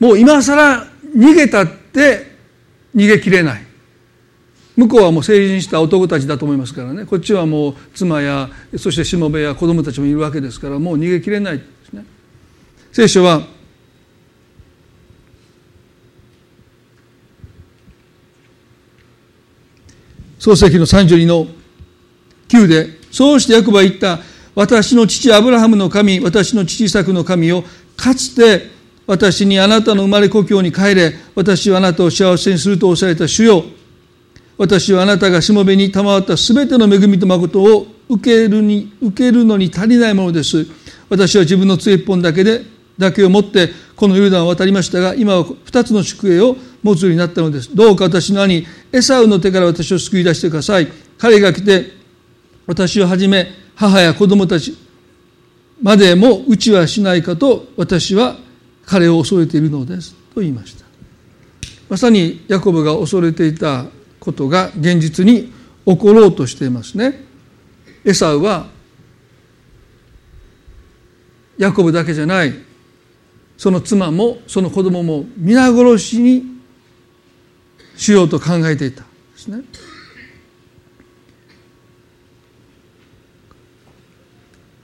[0.00, 2.36] もう今更逃げたって
[2.96, 3.71] 逃げきれない。
[4.76, 7.04] 向こうはもう成人した男たちだと思いますからね。
[7.04, 12.04] こっちはもう妻やそしてしもべや子供たちもいるわけですからもう逃げきれないですね。
[12.90, 13.42] 聖書は
[20.38, 21.46] 創世記の32の
[22.48, 24.18] 9でそうしてヤコブは言った
[24.54, 27.62] 私の父アブラハムの神私の父イサクの神を
[27.96, 28.70] かつて
[29.06, 33.64] 私にあなたの生まれ故郷に帰れ私はあなたを幸せにするとおっしゃれた主よ。
[34.58, 40.66] 私はあなたがしもべに賜ったすべての恵みと誠を受けるに受けるのに足りないものです。
[41.08, 42.62] 私は自分の杖一本だけで
[42.98, 47.74] だけを持ってこのヨルダンを渡りましたが今は二つの宿営を持つようになったのです。
[47.74, 50.88] どうか私の兄エサウの手から私を救い出してください。
[51.18, 51.92] 彼が来て
[52.66, 54.76] 私をはじめ母や子供たち
[55.80, 58.36] までもうちはしないかと私は
[58.84, 60.14] 彼を恐れているのです。
[60.34, 60.84] と言いました。
[61.88, 63.86] まさにヤコブが恐れていた
[64.22, 65.52] ことが現実に
[65.84, 67.24] 起ころうとしていますね。
[68.04, 68.68] エサウは
[71.58, 72.54] ヤコブだけじゃない。
[73.58, 76.44] その妻もその子供も皆殺しに
[77.96, 79.06] しようと考えていたで
[79.36, 79.64] すね。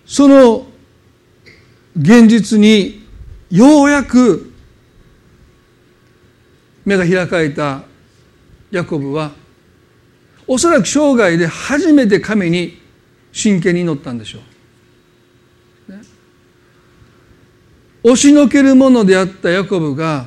[0.05, 0.67] その
[1.97, 3.07] 現実に
[3.53, 4.53] ようやく
[6.85, 7.88] 目が開かれた
[8.71, 9.33] ヤコブは
[10.47, 12.79] おそらく生涯で初めて神に
[13.33, 14.39] 真剣に祈ったんでしょ
[15.89, 15.93] う。
[15.93, 16.01] ね、
[18.03, 20.27] 押しのけるものであったヤコブが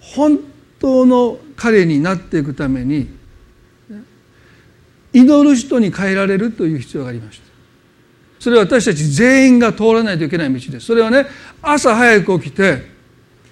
[0.00, 0.38] 本
[0.78, 3.08] 当の彼になっていくために
[5.12, 7.44] 祈る人に変えられるという必要がありました。
[8.38, 10.86] それは私たち全員が通らないといけない道です。
[10.86, 11.26] それはね
[11.62, 12.82] 朝早く起きて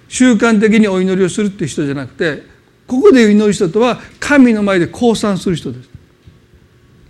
[0.07, 2.52] 習慣的にお祈りをするっていう人じゃなくて
[2.93, 5.89] ここで祈る人とは神の前で降参する人です。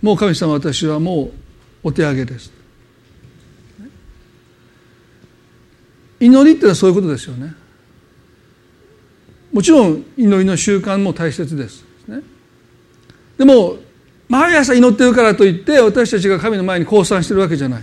[0.00, 1.32] もう神様私はもう
[1.82, 2.50] お手上げです。
[6.20, 7.54] 祈りってのはそういうことですよね。
[9.52, 11.84] もちろん祈りの習慣も大切です
[13.38, 13.76] でも
[14.28, 17.82] 毎朝祈ってるからといって私たちが神の前に降参してるわけじゃない。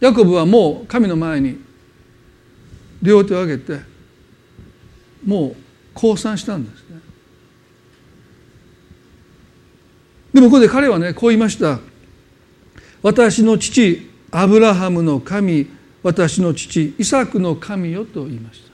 [0.00, 1.56] ヤコブはもう神の前に
[3.02, 3.93] 両手を上げて
[5.24, 5.56] もう
[5.94, 7.00] 降参したんですね。
[10.32, 11.78] でもここで彼はねこう言いました。
[13.02, 15.68] 私の父アブラハムの神
[16.02, 18.70] 私の父イサクの神よと言いました。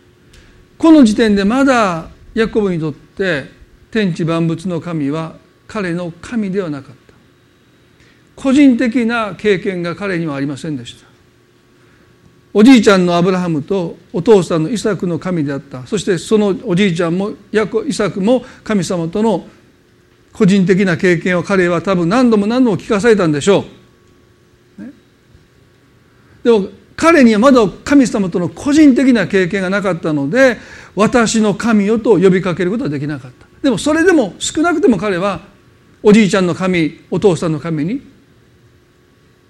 [0.78, 3.44] この時点でまだヤコブにとって
[3.90, 7.00] 天地万物の神は彼の神ではなかった。
[8.34, 11.09] 個人的な経験が彼にはありませんでした。
[12.52, 15.86] おじいちゃんのアブラハムとお父さんのイサクの神であった。
[15.86, 19.46] そしてそのおじいちゃんもヤコイサクも神様との
[20.32, 23.64] 個人的な経験を彼は多分何度も何度も聞かされたんでしょ
[24.78, 24.90] う、ね、
[26.42, 30.58] でも彼にはまだ神様との個人的な経験がなかったので
[30.94, 33.46] 私の神よと呼びかけることはできなかった。
[33.62, 35.40] でもそれでも少なくても彼は
[36.02, 38.00] おじいちゃんの神お父さんの神に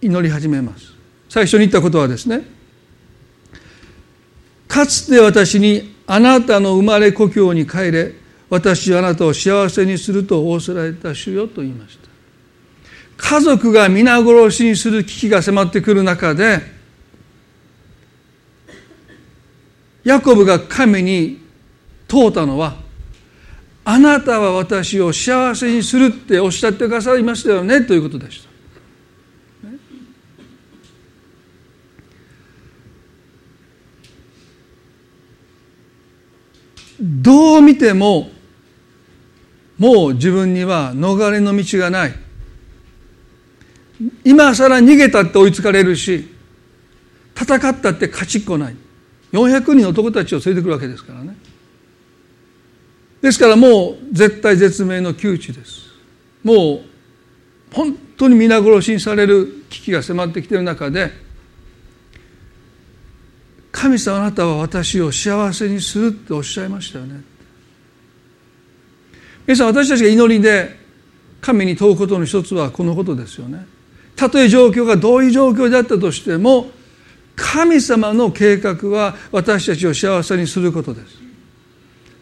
[0.01, 0.95] 祈り始めます。
[1.29, 2.60] 最初に言ったことはですね
[4.71, 8.13] かつて私にあなたの生まれ故郷に帰れ
[8.49, 12.09] 私はあなたを幸せにすると仰せられた主よと言いました
[13.17, 16.61] 家族が皆殺しにする危機が迫ってくる中で
[20.05, 21.41] ヤコブが神に
[22.07, 22.77] 問うたのは
[23.85, 28.50] あなたは私を幸せにするっておっしゃってくださいましたよねということでした。
[37.01, 38.31] どう見ても
[39.79, 42.15] もう自分には逃れの道がない。
[44.25, 46.29] 今更逃げたって追いつかれるし
[47.35, 48.77] 戦ったって勝ちっこない。
[49.33, 51.37] 400人の男たちを連れてくるわけですからね。
[53.23, 55.91] ですからもう絶対絶命の窮地です。
[56.43, 56.91] もう
[57.73, 61.13] 本当に皆殺しにされる危機が迫ってきている中で
[63.73, 67.23] 神様あなたは私を幸せにするっておっしゃいましたよね。
[69.47, 70.79] 皆さん私たちが祈りで
[71.41, 73.67] 神に問うことの一つはこのことですよね。
[74.17, 76.71] たとえ状況がどういう状況であったとしても
[77.37, 81.19] 神様の計画は私たちを幸せにすることです。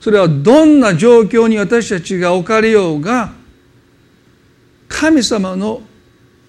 [0.00, 3.32] それはどんな状況に私たちが置かれようが
[4.88, 5.82] 神様の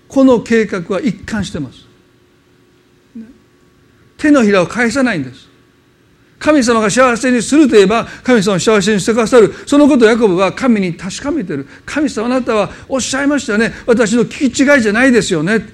[0.08, 1.89] この計画は一貫してます。
[4.20, 5.47] 手のひらを返さないんです。
[6.38, 9.53] 神様が幸せにするといえば神様を幸せにしてくださる。
[9.65, 11.67] そのことをヤコブは神に確かめてる。
[11.86, 13.74] 神様あなたはおっしゃいましたね。
[13.86, 15.67] 私の聞き違いじゃないですよね。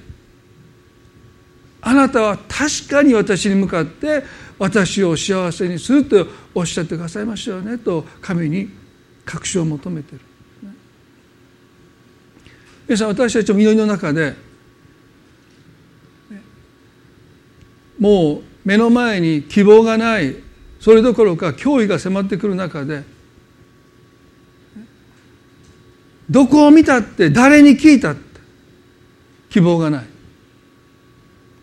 [1.81, 4.23] あなたは確かに私に向かって
[4.57, 7.77] 私を幸せにするとおっしゃってくださいましたよね。
[7.77, 8.69] と神に
[9.23, 10.21] 確証を求めてる。
[12.87, 14.35] 皆さん私たちも祈りの中で
[17.99, 20.35] もう目の前に希望がない
[20.79, 23.03] それどころか脅威が迫ってくる中で
[26.29, 28.39] どこを見たって誰に聞いたって
[29.49, 30.05] 希望がない。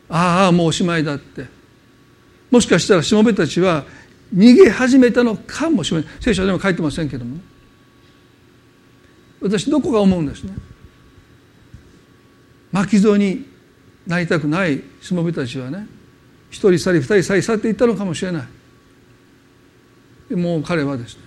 [0.08, 1.46] ああもうおしまいだって。
[2.50, 3.84] もしかしたらしもべたちは
[4.34, 6.10] 逃げ始めたのかもしれない。
[6.20, 7.38] 聖書でも書いてませんけども。
[9.40, 10.54] 私どこが思うんですね。
[12.70, 13.46] 巻き添えに
[14.06, 15.86] なりたくないしもべたちはね。
[16.52, 18.46] 一人去り二人去り去っていったのかもしれな
[20.30, 20.36] い。
[20.36, 21.22] もう彼はですね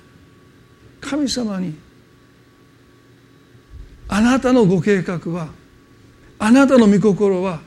[1.01, 1.75] 神様に
[4.07, 5.49] あなたのご計画は
[6.39, 7.59] あなたの御心は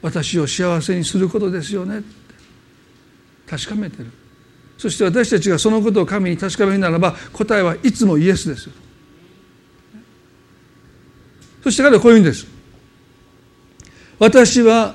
[0.00, 1.98] 私を幸せにすることですよね。
[1.98, 2.08] って
[3.48, 4.10] 確かめてる。
[4.78, 8.68] そして私たちがそのことを神に確かめるならば答えはいつもイエスです
[11.62, 12.46] そして彼はこういうんです。
[14.18, 14.94] 私は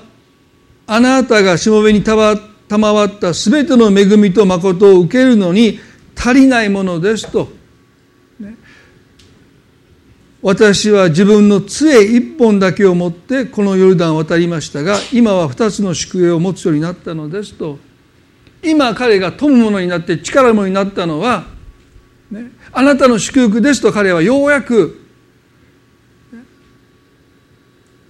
[0.92, 5.78] あなたがしもべに賜ったすべての恵みと誠を受けるのに
[6.16, 7.48] 足りないものですと、
[10.42, 17.78] 私は自分の杖一本だけを持ってこのヨルダンを渡りましたが今は二つの宿営を持つようになったのですと。
[18.64, 21.44] 今彼が富むものになって力のもになったのは、
[22.32, 25.00] ね、あなたの祝福ですと彼はようやく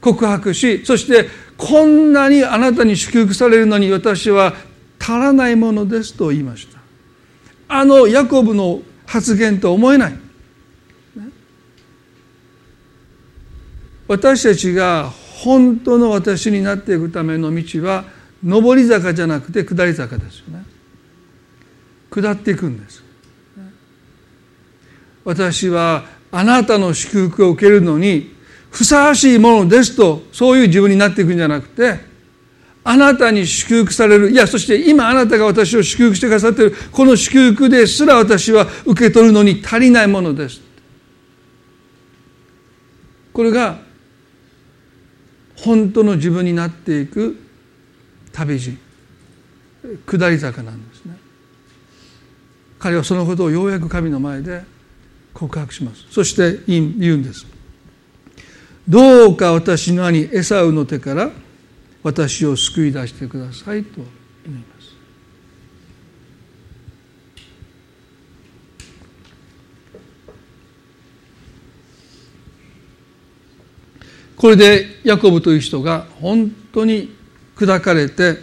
[0.00, 1.28] 告白しそして
[1.60, 4.54] こんなにあなたに祝福されるのに私は
[4.98, 6.80] 足らないものですと言いました。
[7.68, 10.18] あのヤコブの発言と思えない。
[14.08, 18.04] 私たちが本当の私になっていくための道は
[18.42, 20.64] 上り坂じゃなくて下り坂ですよね。
[22.10, 23.04] 下っていくんです。
[25.24, 28.34] 私はあなたの祝福を受けるのに
[28.70, 31.98] ふさわしいものですとそういう自分になっていくんじゃなくて
[32.82, 34.30] あなたに祝福される。
[34.30, 40.60] いやそして今あなたが私を祝福してくださっているこの祝福ですら私は受け取るのに足りないものです。
[43.32, 43.78] これが
[45.56, 47.38] 本当の自分になっていく
[48.32, 48.76] 旅路。
[50.06, 51.16] 下り坂なんですね。
[52.78, 54.62] 彼はそのことをようやく神の前で
[55.34, 56.06] 告白します。
[56.10, 57.46] そして言うんです。
[58.90, 61.30] どうか私の兄エサウの手から
[62.02, 64.00] 私を救い出してくださいと。
[64.00, 64.08] 祈
[64.46, 64.90] ります
[74.36, 77.14] これでヤコブという人が本当に
[77.54, 78.38] 砕かれて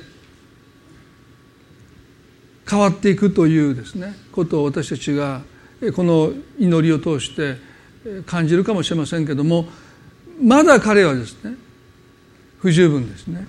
[2.69, 5.41] 変わっていくというですねことを私たちが
[5.93, 7.57] この祈りを通して
[8.25, 9.67] 感じるかもしれませんけども
[10.41, 11.55] まだ彼はですね
[12.59, 13.45] 不十分ですね。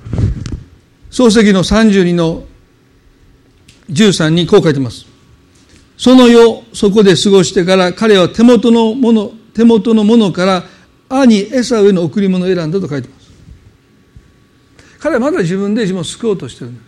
[1.10, 2.44] 漱石の32の
[3.90, 5.06] 13にこう書いてます。
[5.96, 10.64] その世そこで過ごしてから彼は手元のもの手元のものから
[11.08, 13.30] 兄エサウへの贈り物を選んだと書いてます。
[15.00, 16.84] 彼はまだ自分で自分を救おうとしてるんです。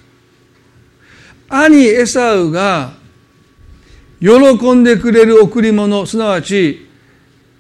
[1.48, 2.92] 兄エサウが
[4.20, 6.86] 喜んでくれる贈り物すなわち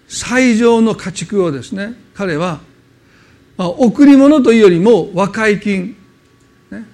[0.06, 2.60] 最上の家畜をですね彼は、
[3.56, 5.96] まあ、贈り物というよりも和解金、
[6.70, 6.84] ね、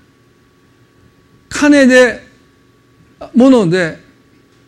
[1.49, 2.23] 金で
[3.35, 3.99] 物で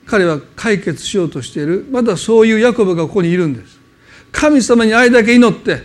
[0.05, 1.87] 彼は解決しようとしている。
[1.93, 3.79] まだそういうヤコブがここにいるんです。
[4.33, 5.81] 神様にあれだけ祈って。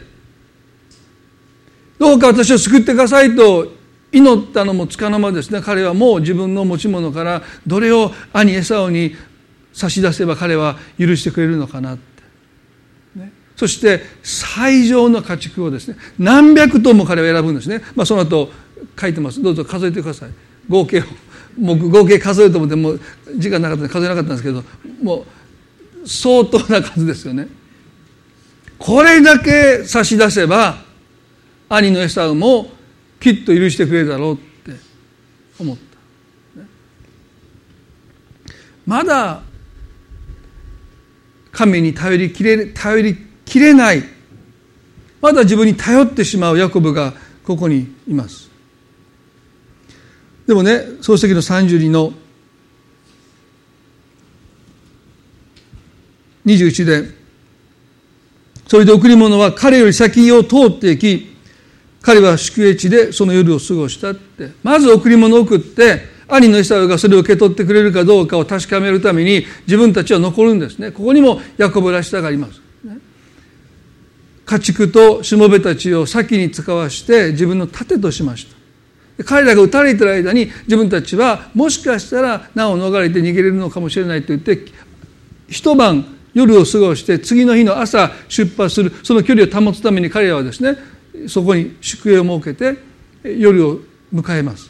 [1.99, 3.73] どうか私を救ってくださいと
[4.11, 5.61] 祈ったのもつかの間ですね。
[5.61, 9.15] 彼はもう自分の持ち物からどれを兄エサオに
[9.71, 11.99] 差し出せば彼は許してくれるのかな、
[13.63, 18.51] そして最上の家畜をですね何百トンも彼は選ぶんですね、まあ、その後
[18.99, 19.41] 書いてます。
[19.41, 20.31] どうぞ数えてください。
[20.67, 21.03] 合計を。
[21.57, 22.99] もう合計数えると思ってもう
[23.37, 24.65] 時間なかったんで数えなかったんですけど
[25.01, 25.25] も
[26.03, 27.47] う相当な数ですよね。
[28.77, 30.83] これだけ差し出せば
[31.69, 32.69] 兄のエサウも
[33.21, 34.71] きっと許してくれるだろうって
[35.57, 36.61] 思った、
[38.85, 39.41] まだ
[41.53, 44.03] 神に頼りきれ頼りきれない。
[45.21, 47.13] まだ自分に頼ってしまうヤコブが
[47.43, 48.49] ここにいます。
[50.45, 50.71] でもね
[51.01, 52.13] 漱石の32の
[56.45, 57.09] 21で
[58.67, 61.33] それで贈り物は彼より先を通っていき
[62.01, 64.51] 彼は宿営地でその夜を過ごしたって。
[64.61, 70.91] まず贈り物を送って兄のエサウがそれを受け取ってくれるかどうかを確かめるために自分たちは残るんですね。
[70.91, 72.62] ここにもヤコブらしさがあります。
[74.53, 78.45] 家畜としもべたちを先に使わして自分の盾としまし
[79.17, 79.23] た。
[79.25, 84.59] 彼らが撃たれてる間に自分たちはもしかしたら難を逃れて逃げれるのかもしれないと言って
[85.47, 90.77] 一晩夜を過ごして次の日の朝出発するその距離を保つために彼らはですね
[91.27, 92.77] そこに宿営を設けて
[93.23, 93.79] 夜を
[94.13, 94.69] 迎えます。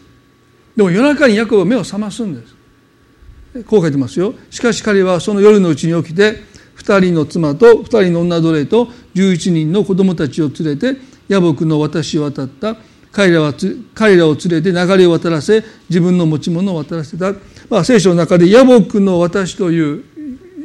[0.77, 3.63] でも夜中にヤコブは目を覚ますんです。
[3.65, 4.34] こう書いてますよ。
[4.49, 10.99] しかし彼はその夜のうちに起きて2人の妻と2人の女奴隷と11人の子供たちを連れて
[11.30, 12.76] 野木の私を渡った。
[13.13, 13.53] 彼らは
[13.93, 17.32] 彼らを連れて流れを渡らせ自分の持ち物を渡らせた、
[17.69, 20.03] まあ、聖書の中で野木の私という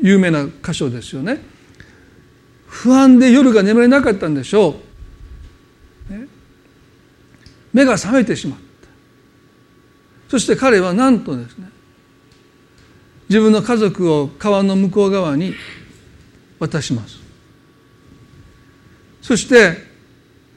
[0.03, 1.43] 有名な箇所ですよね。
[2.67, 4.77] 不安で夜が眠れなかったんでしょ
[6.11, 6.27] う、ね、
[7.73, 8.65] 目が覚めてしまった。
[10.31, 11.69] そして彼はなんとですね
[13.29, 15.55] 自分の家族を川の向こう側に
[16.59, 17.19] 渡します。
[19.23, 19.77] そして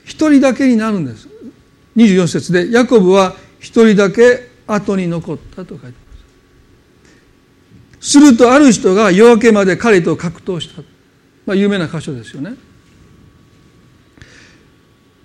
[0.04, 1.28] 一人だけになるんです。
[1.95, 5.93] 24節でヤコブは一人だけ後に残ったと書いてま
[8.02, 8.14] す。
[8.14, 10.82] するとある人が夜明けまで彼と格闘した、
[11.45, 12.56] まあ、有名な箇所ですよね。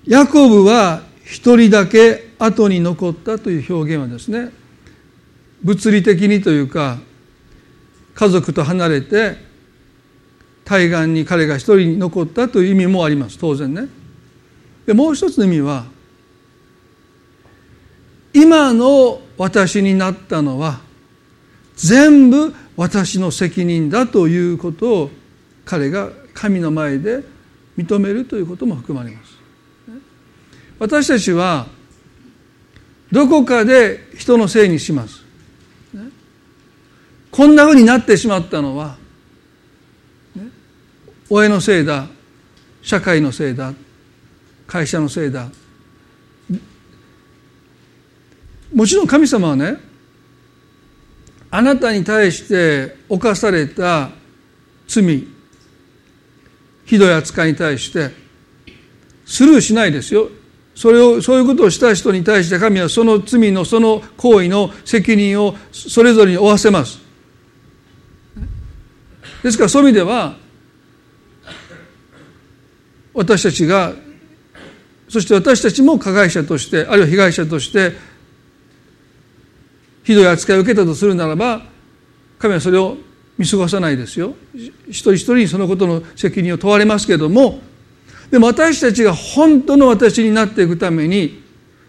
[0.07, 4.53] ヤコブは一人だけ後に残ったという表現はですね
[5.63, 6.99] 物理的にというか
[8.15, 9.46] 家族と離れて
[10.67, 13.39] 対岸に彼が一人残ったという意味もあります。
[13.39, 13.89] 当然ね。
[14.85, 15.87] でもう一つの意味は
[18.35, 20.81] 今の私になったのは
[21.77, 25.11] 全部私の責任だということを
[25.65, 27.23] 彼が神の前で
[27.79, 29.37] 認めるということも含まれます。
[30.81, 31.67] 私たちは
[33.13, 35.25] どこかで人のせいにします。
[37.31, 38.99] こんなふうになってしまったのは
[41.29, 42.07] 親のせいだ
[42.83, 43.75] 社会のせいだ
[44.67, 45.49] 会社のせいだ。
[48.75, 49.77] もちろん神様はね
[51.51, 54.11] あなたに対して犯された
[54.87, 55.27] 罪
[56.85, 58.11] ひどい扱いに対して
[59.25, 60.29] スルーしないですよ。
[60.75, 67.01] それをそういうことをした人に対して神はその罪のその行為の責任をそれぞれに負わせます。
[69.43, 70.37] ですからそういう意味では
[73.17, 73.95] 私たちが
[75.09, 77.93] そして私たちも加害者としてあるいは被害者として
[80.05, 81.63] ひどい扱いを受けたとするならば
[82.39, 82.99] 神はそれを
[83.39, 84.35] 見過ごさないですよ。
[84.89, 87.61] 一人一人にそのことの責任を問われますけども
[88.31, 91.43] でも私たちが本当の私になっていくために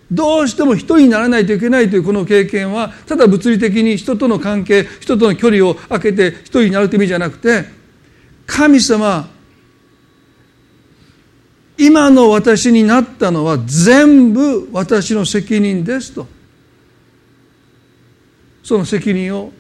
[0.10, 7.66] どうしても一人にならないといけないというこの経験はただ物理的に人との関係人との距離を空けて一人になるという意味じゃなくて
[8.46, 9.30] 神様
[11.78, 16.28] 今の私になったのは全部私の責任ですと。
[18.64, 19.52] その責任を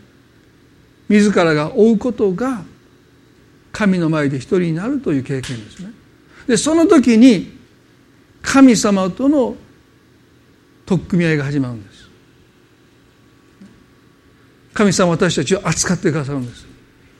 [1.08, 2.64] 自らが負うことが
[3.72, 5.92] 神の前で一人になるという経験ですね。
[6.48, 7.58] でその時に
[8.42, 9.56] 神様との
[10.86, 12.10] 取っ組み合いが始まるんです。
[14.74, 16.67] 神様私たちを扱ってくださるんです。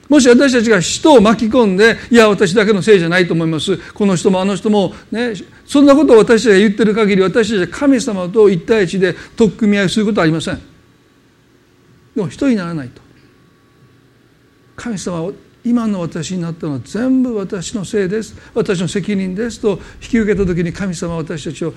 [0.08, 3.76] もし私たちが人を巻き込んでいや私だけのせいじゃないと思います。
[3.92, 5.34] この人もあの人もね
[5.66, 10.60] そんなことを私たちが言ってる限り私たちは神様と一対一で取っ組み合いすることはありません。
[12.16, 13.02] でも人にならないと。
[14.76, 15.32] 神様は
[15.64, 18.34] 今の私になったのは全部私のせいです。
[18.54, 19.60] 私の責任です。
[19.60, 21.74] と引き受けた時に神様は私たちを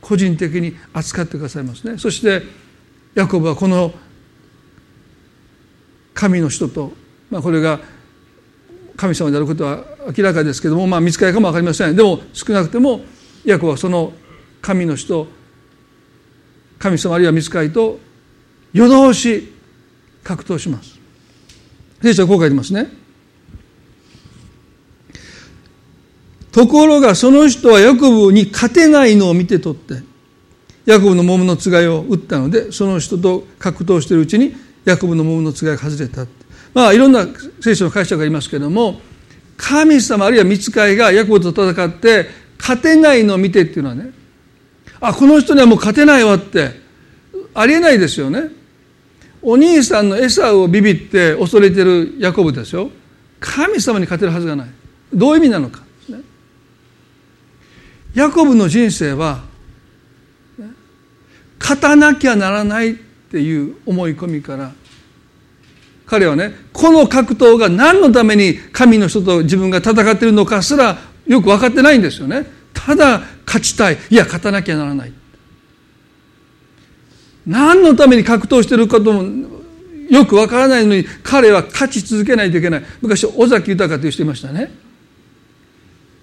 [0.00, 1.98] 個人的に扱ってくださいますね。
[1.98, 2.42] そして
[3.14, 3.92] ヤコブはこの
[6.14, 6.92] 神の人と、
[7.32, 7.80] まあ、これが
[8.94, 9.82] 神様であることは
[10.14, 11.96] 明らかですけども、まあ、見つかりかも分かりません。
[11.96, 13.00] でも少なくても
[13.46, 14.12] ヤコはその
[14.60, 15.26] 神の人
[16.78, 17.98] 神様あるいは見つかりと
[18.74, 19.50] 夜通し
[20.22, 21.00] 格闘します。
[22.02, 22.88] 聖書はこう書いてますね。
[26.50, 30.02] ところがその人はヤコブに勝てないのを見て取って
[30.84, 34.54] ヤコブの桃のつがいを打ったのでその人と格闘しているうちに
[34.84, 36.26] ヤコブの桃のつがいが外れた。
[36.74, 37.26] まあいろんな
[37.60, 39.00] 聖書の解釈がありますけれども
[39.56, 44.12] 神様あるいは見つかいがヤコブと戦って勝てないのを見てっていうのはね
[45.00, 46.80] あこの人にはもう勝てないわって
[47.54, 48.50] ありえないですよね。
[49.42, 52.90] お兄さんのエサウをビビって恐れてるヤコブですよ。
[53.40, 54.68] 神様に勝てるはずがない。
[55.12, 56.20] どういう意味なのか、ね、
[58.14, 59.42] ヤコブの人生は
[61.58, 64.72] 勝たなきゃならないっていう思い込みから
[66.06, 72.46] 彼はねこの格闘が何のために神の人と自分が戦っているのかすらよく分かってないんですよね。
[72.74, 73.98] ただ勝ちたい。
[74.10, 75.12] いや勝たなきゃならない。
[77.46, 79.22] 何のために格闘しているかとも
[80.10, 82.84] よく分からないのに彼は勝ち続けないといけない。
[83.00, 84.70] 昔尾崎豊という人いましたね。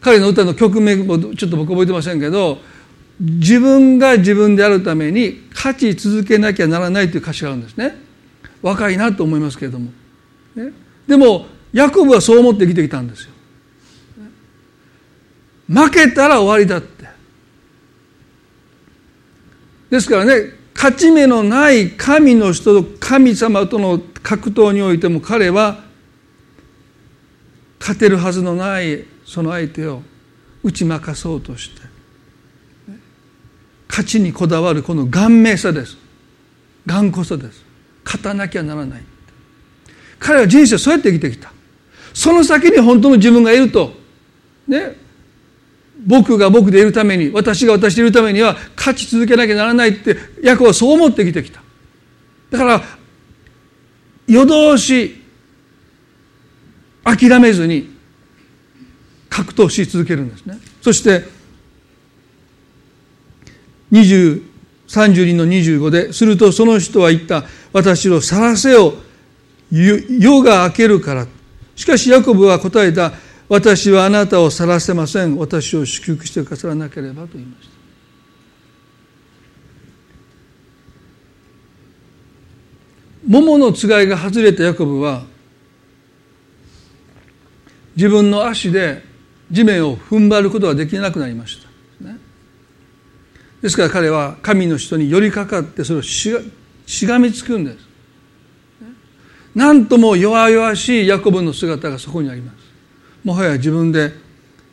[0.01, 2.59] 彼の歌の曲名もちょっと僕覚えてませんけど
[3.19, 8.08] 自分が自分であるために勝ち続けなきゃならないという歌詞があるんですね。
[8.61, 9.91] 若いなと思いますけれども、
[10.55, 10.71] ね、
[11.07, 13.31] でもヤコブはそう思って生きてきたんですよ。
[15.67, 17.07] 負けたら終わりだって。
[19.89, 25.83] ですからね勝ち目のない神の人と神様との格闘においても彼は
[27.79, 30.01] 勝てるはずのないその相手を
[30.63, 31.81] 打ち負かそうとして
[33.89, 35.97] 勝ちにこだわるこの顔面さです。
[36.85, 37.68] 頑固さです。
[38.09, 39.03] 勝たなきゃならない。
[40.17, 41.51] 彼は人生そうやって生きてきた。
[42.11, 43.93] その先に本当の自分がいると
[44.67, 44.95] ね
[46.07, 51.61] 僕が僕でいるために私が私でいるためには勝ち続けなきゃならないって役はそう思って生きてきた。
[52.49, 52.81] だから
[54.25, 55.21] 夜通し
[57.03, 57.95] 諦めずに
[59.29, 60.57] 格闘し続けるんですね。
[60.81, 61.25] そして
[63.91, 64.48] 20
[64.89, 68.95] 32の25でするとその人は言った私を晒せよ
[69.71, 71.27] 夜が明けるから。
[71.75, 73.13] しかしヤコブは答えた
[73.47, 75.37] 私はあなたを晒せません。
[75.37, 77.79] 私を祝福してくださらなければと言いました。
[83.27, 85.23] 桃のつがいが外れたヤコブは
[87.95, 89.03] 自分の足で
[89.51, 91.68] 地面を踏ん張ることができなくなりました。
[93.61, 96.39] ですから彼は神の人に寄りかかってそれをしが
[96.85, 97.89] しがみつくんです。
[99.53, 102.55] なんとも弱々しいヤコブの姿がそこにあります。
[103.23, 104.13] もはや自分で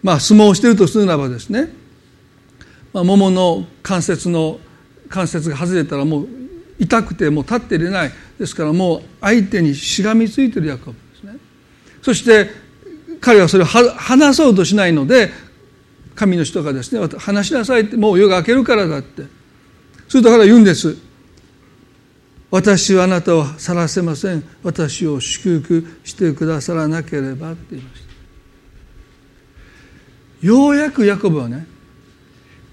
[0.03, 1.73] まあ相撲をしているとするならばですね、
[2.93, 4.61] まあ、桃の関節の
[5.09, 6.29] 関節が外れたらもう
[6.79, 8.13] 痛くてもう立っていれない。
[8.39, 11.37] ですからもう相手にしがみついてるヤコブですね。
[12.03, 12.51] そして
[13.21, 15.31] 彼はそれを離そうとしないので
[16.17, 19.23] 神の人がですね話しなさいってもう夜が明けるからだって。
[20.09, 20.97] するとから言うんです。
[22.51, 24.45] 私はあなたを晒せません。
[24.63, 28.03] 私を祝福してくださらなければって言いまし
[30.41, 30.47] た。
[30.47, 31.67] ようやくヤコブはね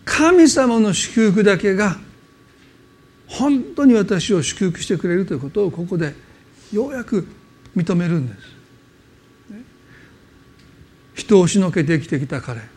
[0.06, 1.98] 神様の祝福だけが
[3.28, 6.14] 本当に私を祝福してくれるということをここで
[6.72, 7.28] ようやく
[7.76, 8.40] 認めるんです。
[11.16, 12.73] 人を押しのけて生きてきた彼。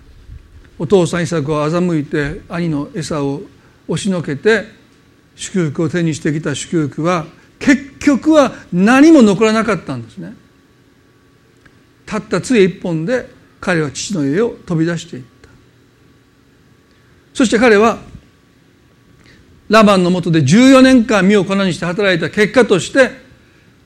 [0.79, 3.43] お父さんイサクを欺いて兄の餌を
[3.89, 4.64] 押しのけて
[5.35, 7.27] 祝福を手にしてきた祝福は
[7.59, 10.35] 結局は何も残らなかったんですね。
[12.05, 13.29] たった杖一本で
[13.61, 15.49] 彼は父の家を飛び出していった。
[17.35, 17.99] そして彼は
[19.68, 23.11] ラバンのもとで14年間身を粉にして働いた結果として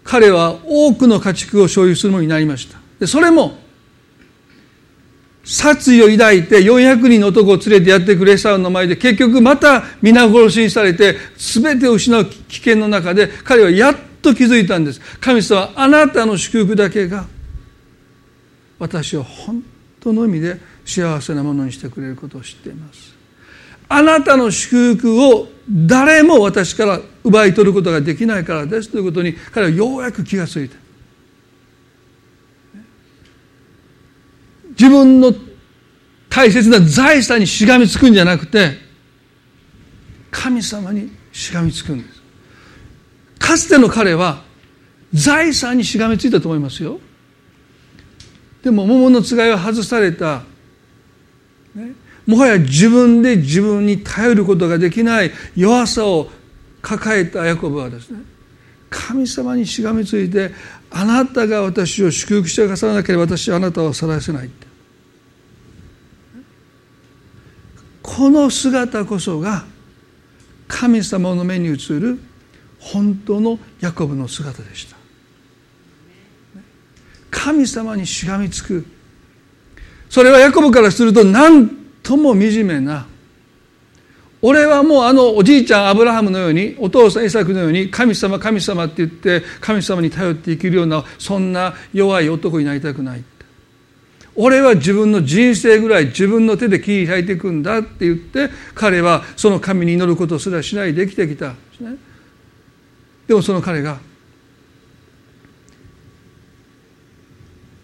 [0.04, 2.78] 彼は多くの家畜を所有するものになりました。
[2.98, 3.58] でそれも
[5.50, 15.00] 殺意を抱いて400人の男を連れてやってくれサウの前で結局また皆殺しにされて全てを失う危険の中で彼はやっと気づいたんです。
[15.18, 17.26] 神様あなたの祝福だけが
[18.78, 19.64] 私を本
[19.98, 23.12] 当の意味で幸せなものにしてくれることを知っています。
[23.88, 30.76] あなたの祝福を誰も私から奪い取ることができないからですということに彼はようやく気がついた。
[34.80, 35.34] 自分の
[36.30, 38.78] 大切な財産にしがみつくんじゃなくて
[40.30, 42.22] 神様にしがみつくんです。
[43.38, 44.42] かつての彼は
[45.12, 46.98] 財産にしがみついたと思いますよ。
[48.62, 50.44] でも桃のつがいを外された、
[51.74, 51.92] ね、
[52.26, 56.30] もはや自分で自分に頼ることができない弱さを
[56.80, 58.20] 抱えたヤコブはですね
[58.88, 60.52] 神様にしがみついて
[60.90, 64.69] あなたが私を祝福してくださらなければ私はあなたをさらせないって。
[68.16, 69.64] この姿こそが
[70.66, 72.18] 神様の目に映る
[72.80, 74.96] 本当のヤコブの姿でした。
[77.30, 78.84] 神様にしがみつく。
[80.08, 81.68] それはヤコブからすると何
[82.02, 83.06] とも惨めな。
[84.42, 93.22] 俺はもうあのおじいちゃんアブラハムのようにお父さんイサクのように神様神様って言って神様に頼って生きるようなそんな弱い男になりたくない。
[94.42, 101.50] 俺は自分の人生ぐらい自分の手で切り開いていくんだって言って彼はその神に祈ることすらしないで生きてきた。
[101.50, 101.96] ですね
[103.26, 103.98] でもその彼が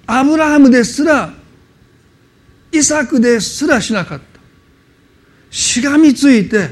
[0.07, 1.35] アブラハムですら
[2.73, 4.25] イサクですらしなかった。
[5.51, 6.71] しがみついて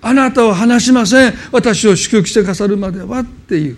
[0.00, 1.34] あなたを離しません。
[1.52, 3.76] 私を祝福してくださるまではっていう、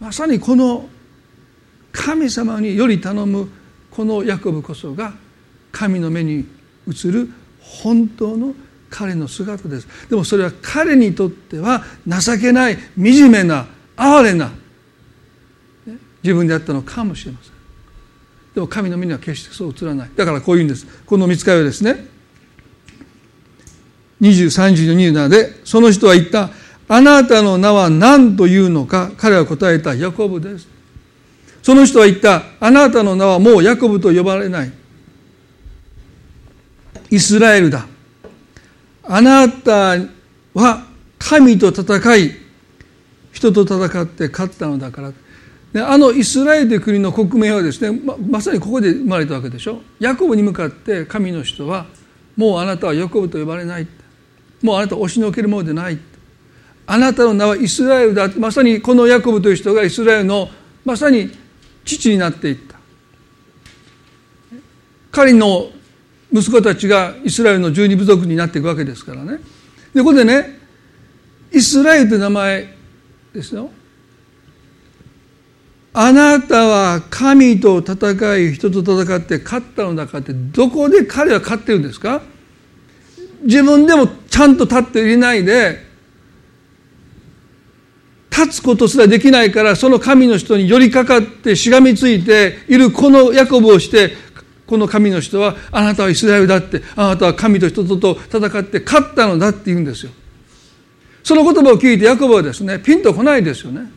[0.00, 0.88] まさにこの
[1.96, 3.48] 神様により頼む
[3.90, 5.14] このヤコブこそが
[5.72, 6.46] 神の目に
[6.86, 8.54] 映る本当の
[8.90, 9.88] 彼の姿です。
[10.08, 13.66] でもそれは彼にとっては情けない惨めな
[13.96, 14.52] 哀れな
[16.22, 17.52] 自分であったのかもしれません。
[18.54, 20.10] でも神の目には決してそう映らない。
[20.14, 20.86] だからこういうんです。
[21.06, 22.06] この見つかりはですね
[24.20, 26.50] 20、30の27でその人は言った。
[26.88, 29.94] あなたの名は何というのか彼は答えた。
[29.94, 30.75] ヤコブです。
[31.66, 34.72] その人は言ったあなたの名はもうヤコブと呼ばれない。
[37.10, 37.88] イスラエルだ。
[39.02, 39.96] あなた
[40.54, 40.86] は
[41.18, 42.30] 神と戦い
[43.32, 45.12] 人と戦って勝ったのだから。
[45.72, 49.80] であのイスラエルという国の国名はですねままさにここで生まれたわけでしょ。
[49.98, 51.86] ヤコブに向かって神の人は
[52.36, 53.88] もうあなたはヤコブと呼ばれない。
[54.62, 55.98] もうあなたを押しのけるものでない。
[56.86, 60.48] あなたの名はイスラエルだまさにこのヤコブという人がイスラエルの
[60.84, 61.44] まさに
[61.86, 62.76] 父になっていった。
[65.10, 65.70] 彼の
[66.30, 69.38] 息子たちがイスラエルの十二部族になっていくわけですからね。
[69.94, 70.58] でここでね
[71.50, 72.74] イスラエルという名前
[73.32, 73.70] ですよ。
[75.94, 82.20] あなたは神と戦い人と戦って勝ったのだかってどこで彼は勝ってるんですか？
[83.44, 85.85] 自分でもちゃんと立っていないで
[88.36, 94.12] 立つことすらできないからその神の人に寄りかかってしがみついているこのヤコブをして
[94.66, 100.12] この神の人はあなたはイスラエルだってあなたは神と人とと戦って勝ったのだって言うんですよ。
[101.22, 103.90] その言葉を聞いてヤコブはですねピンとこないですよね。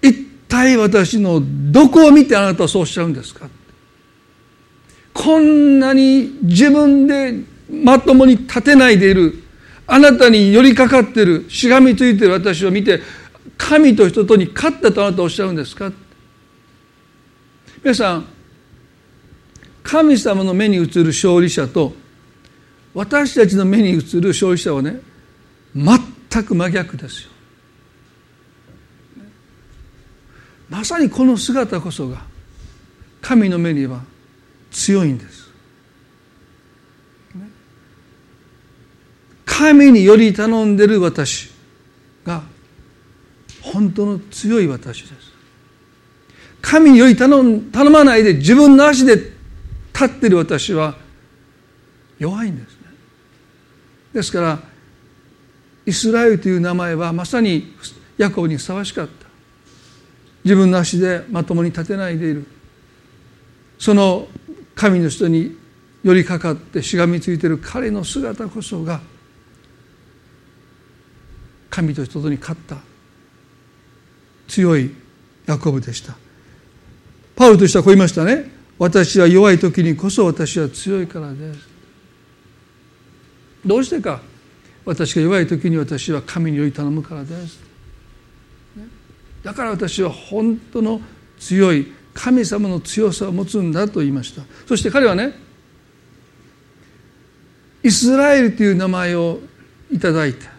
[0.00, 3.48] 一体私のどこを見てあなたはそうおっしゃるんですか？
[5.12, 7.34] こんなに自分で
[7.68, 9.42] まともに立てないでいる
[9.86, 13.00] あなたに寄りかかってるしがみついてる私を見て
[13.56, 15.92] 神と人とに勝ったとあなたおっしゃるんですか？
[17.82, 18.26] 皆さん
[19.82, 21.94] 神様の目に映る勝利者と
[22.92, 25.00] 私たちの目に映る勝利者はね
[25.74, 27.30] 全く真逆ですよ。
[30.68, 32.24] まさにこの姿こそが
[33.22, 34.02] 神の目には
[34.72, 35.35] 強いんです。
[39.58, 41.50] 神により頼んでる私
[42.26, 42.42] が
[43.62, 45.14] 本当の強い私です。
[46.60, 50.98] 神により頼頼まないで自分の足で立ってる私は
[52.18, 52.86] 弱いんですね。
[54.12, 54.58] ですから
[55.86, 57.72] イスラエルという名前はまさに
[58.18, 59.26] ヤコブにふさわしかった。
[60.44, 62.46] 自分の足でまともに立てないでいる。
[63.78, 64.28] その
[64.74, 65.56] 神の人に
[66.04, 69.00] 寄りかかってしがみついている彼の姿こそが
[71.76, 72.78] 神と人とに勝った。
[74.48, 74.90] 強い
[75.44, 76.16] ヤコブでした。
[77.34, 78.50] パウルとしてはこう言いましたね。
[78.78, 81.68] 私は弱い時にこそ私は強いからです。
[83.66, 84.22] どうしてか。
[84.86, 87.60] 私が弱い時に私は神により頼むからです。
[89.42, 91.02] だから私は本当の
[91.38, 94.40] 強い神様の強さを持つんだと言いました。
[94.66, 95.34] そして彼はね
[97.82, 99.40] イスラエルという名前を
[99.92, 100.55] いただいて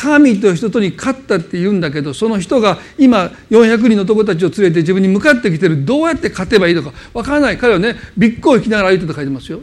[0.00, 5.84] 神と人とに勝ったって言うんだけどその人が今400人の男たちを連れて自分に向かってきてる。
[5.84, 6.92] どうやって勝てばいいのか。
[7.12, 7.58] 分からない。
[7.58, 9.60] 彼はねびっこを引きながら歩いてと書いてますよ。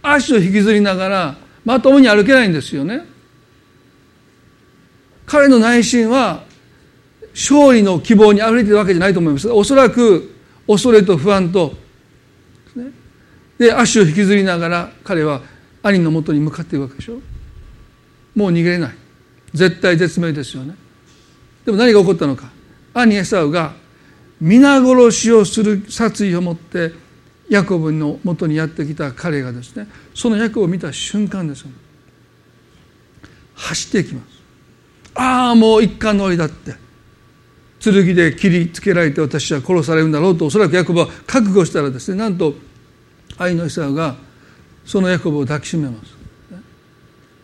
[0.00, 3.04] 足を引きずりながらまともに歩けないんですよね。
[5.26, 6.44] 彼の内心は
[7.34, 9.50] 勝利の希望にあふれてるわけじゃないと思います。
[9.50, 10.36] おそらく
[10.68, 11.74] 恐れと不安と
[13.58, 15.42] で足を引きずりながら彼は
[15.82, 17.18] 兄のもとに向かっているわけでしょ。
[18.36, 19.07] もう逃げれない。
[19.52, 20.74] 絶対絶命ですよね。
[21.64, 22.50] でも何が起こったのか。
[22.94, 23.74] 兄エサウが
[24.40, 26.92] 皆殺しをする殺意を持って
[27.48, 31.64] ヤコブのもとにやってきた彼がですねそのヤコブを見た瞬間です
[33.54, 34.38] 走っていきます。
[35.14, 36.88] ああもう一貫の終わりだって。
[37.80, 42.54] 剣で切りつけられて私は殺されるんだろうとおそらくヤコブは覚悟したらですねなんと
[43.36, 44.16] 愛のエサウが
[44.84, 46.18] そのヤコブを抱きしめます。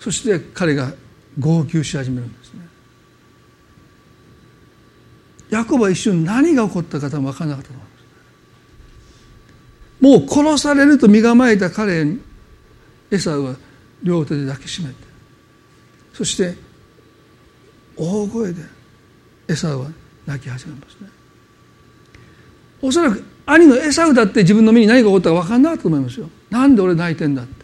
[0.01, 0.93] そして彼が
[1.39, 2.61] 号泣し始めるんですね。
[5.51, 7.91] ヤコブは一瞬何が起こったか多分からなかったと思いま
[10.21, 10.35] す。
[10.41, 12.21] もう殺されると身構えた彼に
[13.11, 13.55] エサウは
[14.03, 14.95] 両手で抱きしめて
[16.13, 16.55] そして
[17.97, 18.63] 大声で
[19.49, 19.91] エサウは
[20.27, 21.09] 泣き始めますね。
[22.83, 26.29] おそらく兄のエサウだって自分の身に何が起こったか分かんなかったと思いますよ。
[26.51, 27.64] なんで俺泣いてんだって。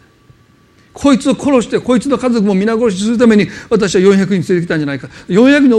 [0.93, 5.07] こいつを殺してこいつの家族も皆殺しするために私は400人連れてきたんじゃないか。
[5.27, 5.77] 400人の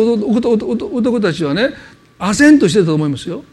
[0.95, 1.71] 男たちはね
[2.19, 3.45] 唖然としてたと思いますよ。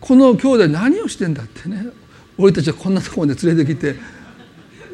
[0.00, 1.86] この兄弟何をしてんだってね。
[2.38, 3.96] 俺たちはこんなところまで連れてきて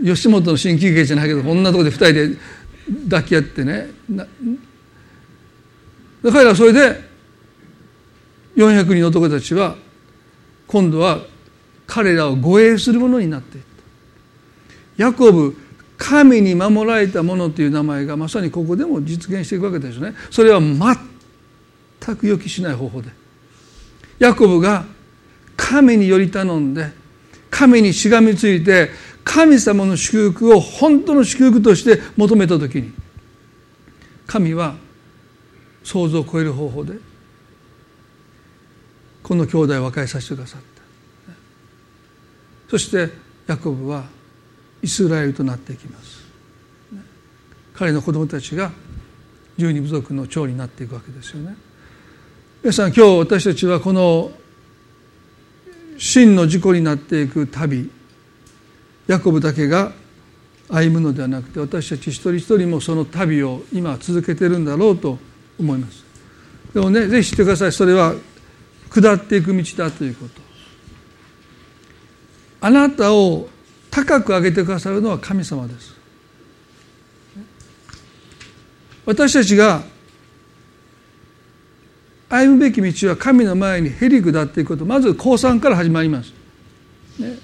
[0.03, 2.37] 吉本の新喜劇じゃないけどこんなところで2人で
[3.11, 3.89] 抱き合ってね。
[6.23, 7.01] 彼らそれで
[8.57, 9.77] 400人の男たちは
[10.67, 11.21] 今度は
[11.95, 13.63] 彼らを護衛するものになっていっ
[14.97, 15.05] た。
[15.05, 15.57] ヤコブ
[15.97, 20.17] 神に守られたものという名前がまさにここでも実現していくわけですよね。
[20.29, 23.11] それは全く予期しない方法で。
[24.19, 24.85] ヤコブが
[25.57, 26.91] 神により頼んで
[27.49, 28.91] 神にしがみついて
[29.23, 32.93] 神様の祝福を本当の祝福として求めた時に
[34.27, 34.75] 神は
[35.85, 36.95] 想像を超える方法で
[39.23, 40.74] この兄弟を和解させてくださった。
[42.69, 43.11] そして
[43.47, 44.05] ヤコブは
[44.83, 46.25] イスラエルとなっていきます。
[47.75, 48.71] 彼の子供たちが
[49.57, 51.57] 十二部族の長になっていくわけですよね。
[52.63, 54.33] 皆さん今日私たちはこの
[55.99, 57.91] 真の事故になっていく旅
[59.07, 59.93] ヤコブだけが
[60.69, 65.19] 歩むのではなくて私たち一人一人もその旅を今続けてるんだろうと
[65.59, 66.05] 思います。
[66.73, 67.73] でもねぜひ知ってください。
[67.73, 68.15] それは
[68.91, 70.44] 下っていく道だということ。
[72.65, 73.47] あなたを
[73.91, 75.95] 高く上げてくださるのは神様です。
[79.05, 79.83] 私たちが
[82.31, 86.33] 歩むべき道は神の前にへり下っていくことまず降参から始まります、
[87.19, 87.37] ね、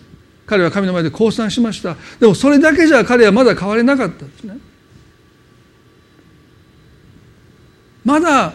[0.46, 1.98] 彼は神の前で降参しました。
[2.18, 4.56] でもそれだけじゃ彼はまだ変われなかったんですね。
[8.06, 8.54] まだ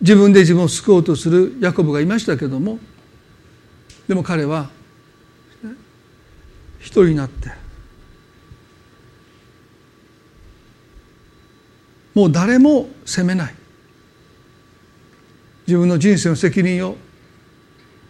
[0.00, 2.80] 自分で自分を救おうとするヤコブがいましたけども
[4.08, 4.81] でも彼は
[6.82, 7.50] 一人になって。
[12.14, 13.54] もう誰も責めない。
[15.66, 16.96] 自分の人生の責任を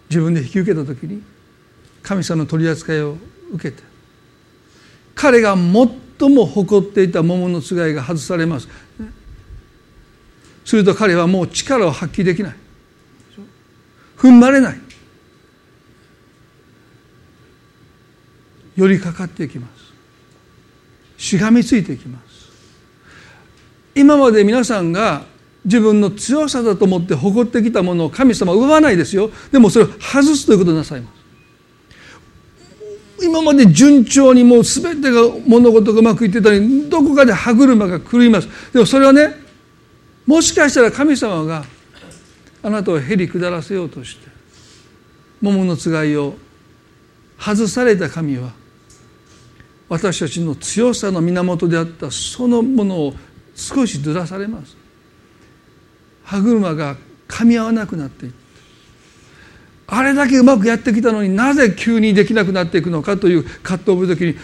[0.08, 1.22] 自分で引き受けた時に
[2.02, 3.16] 神様の取り扱いを
[3.52, 3.82] 受けて
[5.14, 8.68] 彼が最も誇っていた桃のつがいが外されます。
[10.64, 12.54] すると彼はもう力を発揮できない。
[14.16, 14.80] 踏ん張れない
[18.76, 19.68] 寄りかかっていきま
[21.18, 21.22] す。
[21.22, 22.22] しがみついていきます。
[23.94, 25.24] 今まで皆さんが
[25.64, 29.30] 自分の強さだと思って誇ってきたものを神様は奪わないですよ。
[29.50, 31.22] でもそれを外すということをなさいます。
[33.24, 38.48] 今まで順調にもう全てが物事がうまくいってたのにどこかで歯車が狂います。
[38.72, 39.36] でもそれはね
[40.26, 41.64] もしかしたら神様が
[42.62, 44.28] あなたをへり下らせようとして
[45.40, 46.34] 桃のつがいを
[47.38, 48.52] 外された神は
[49.92, 53.14] 私たちの強さの源であったそのものを
[53.54, 54.74] 少しずらされます。
[56.24, 56.96] 歯車が
[57.28, 58.32] 噛み合わなくなっていっ
[59.86, 59.98] た。
[59.98, 64.34] あれだけうまくやってきたのになぜ急にできなくなっていくのかという葛藤を覚える時に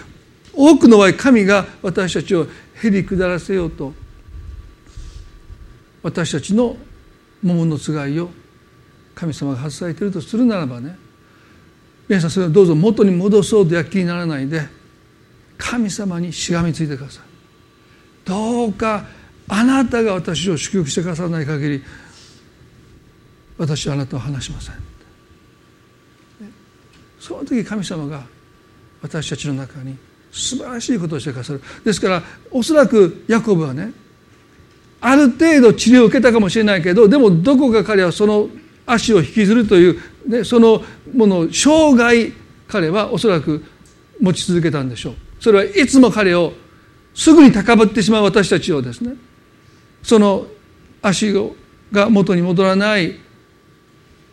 [0.52, 2.46] 多くの場合神が私たちを
[2.82, 3.94] へり下らせようと。
[6.02, 6.76] 私たちの
[7.42, 8.28] 桃のつがいを
[9.14, 10.98] 神様が外されているとするならばね。
[12.06, 14.76] 皆さんそれをどうぞ元に戻そうと躍起にならないで。
[15.58, 17.24] 神様にしがみついてください。
[18.24, 19.04] どうか
[19.48, 21.82] あなたが私を祝福してくださらない限り
[23.56, 24.74] 私はあなたを話しません。
[27.18, 28.22] その時神様が
[29.02, 29.96] 私たちの中に
[30.30, 31.62] 素晴らしいことをしてくださる。
[31.84, 33.92] ですからおそらくヤコブはね
[35.00, 38.48] ある程度治療を受けたかもしれないけどでもどこか彼はその
[38.86, 40.82] 足を引きずるという、ね、その
[41.14, 42.32] ものを生涯
[42.66, 43.64] 彼はおそらく
[44.20, 45.14] 持ち続けたんでしょう。
[45.40, 46.52] それはいつも彼を
[47.14, 49.14] すぐに高ぶってしまう私たちをですね
[50.02, 50.46] その
[51.02, 51.32] 足
[51.92, 53.18] が元に戻らない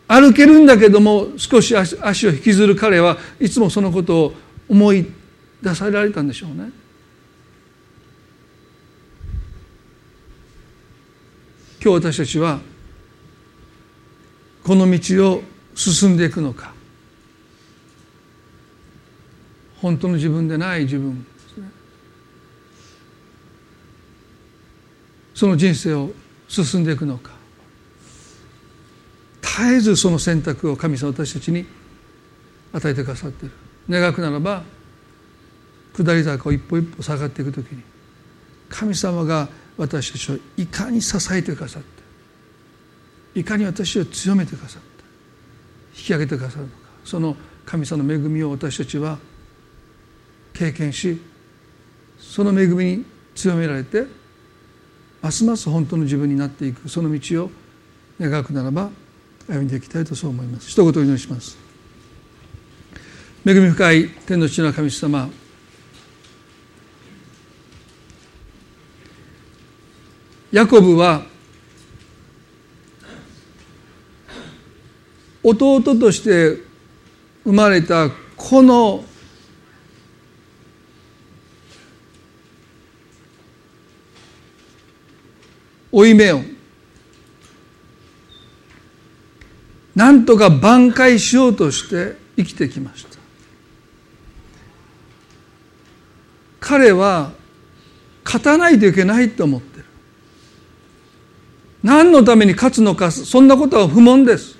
[0.08, 4.32] 歩けるんだけども少し足を引きずる彼はいつもそのことを
[4.68, 5.06] 思い
[5.62, 6.70] 出されたんでしょうね。
[11.82, 12.60] 今日私たちは
[14.64, 15.42] この道を
[15.74, 16.75] 進んでいくのか
[19.80, 21.26] 本当の自分でない自分。
[25.34, 26.10] その人生を
[26.48, 27.32] 進んでいくのか。
[29.42, 31.66] 絶えずその選択を神様私たちに
[32.72, 33.54] 与えてくださっている。
[33.88, 34.62] 願くならば
[35.94, 37.82] 下り坂を一歩一歩下がっていく時に
[38.68, 41.82] 神様が私たちをいかに支えてくださっ
[43.32, 45.04] ていかに私を強めてくださって
[45.96, 46.76] 引き上げてくださるのか。
[47.04, 49.18] その神様の恵みを私たちは
[50.56, 51.20] 経験し
[52.18, 53.04] その恵みに
[53.34, 54.06] 強められて
[55.20, 57.50] ますます本当の自分になっていくその道を
[58.18, 58.90] 願くならば
[59.48, 60.70] 歩んでいきたいとそう思います。
[60.70, 61.56] 一言お祈りします。
[63.46, 65.28] 恵み深い天の地の神様
[70.50, 71.26] ヤコブは
[75.44, 76.60] 弟として
[77.44, 79.04] 生まれたこの
[85.96, 86.42] 負い目を
[89.94, 93.16] なんとか挽回しようとして生きてきました。
[96.60, 97.32] 彼は
[98.26, 99.84] 勝たないといけないと思ってる。
[101.82, 104.58] 何のために勝つのかそんなことは不問です。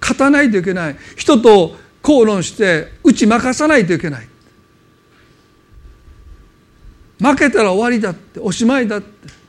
[0.00, 0.96] 勝たないといけない。
[1.16, 4.28] 人と口論して打ち負かさないといけない。
[7.22, 9.39] 負けたら終わりだっておしまいだって。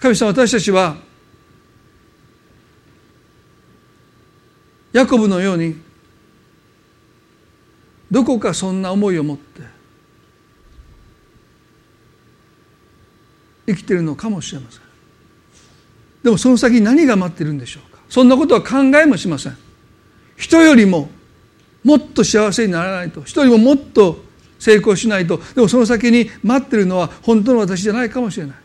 [0.00, 0.96] 神様私たちは
[4.92, 5.76] ヤコブのように
[8.10, 9.62] どこかそんな思いを持って
[13.66, 14.80] 生きているのかもしれません。
[16.24, 18.00] でもその先何が待ってるんでしょうか。
[18.08, 19.56] そんなことは考えもしません。
[20.36, 21.08] 人よりも
[21.84, 23.22] もっと幸せにならないと。
[23.22, 24.24] 人よりももっと
[24.58, 25.40] 成功しないと。
[25.54, 28.56] でもその先に待ってるのは本当の私じゃないかもしれない。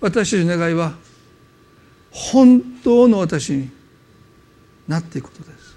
[0.00, 0.94] 私たちの願いは
[2.10, 3.70] 本当の私に
[4.86, 5.76] なっていくことです。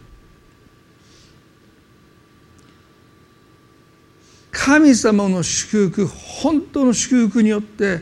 [4.52, 8.02] 神様の祝福本当の祝福によって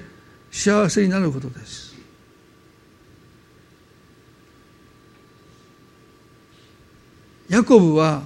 [0.51, 1.95] 幸せになることです。
[7.49, 8.23] ヤコブは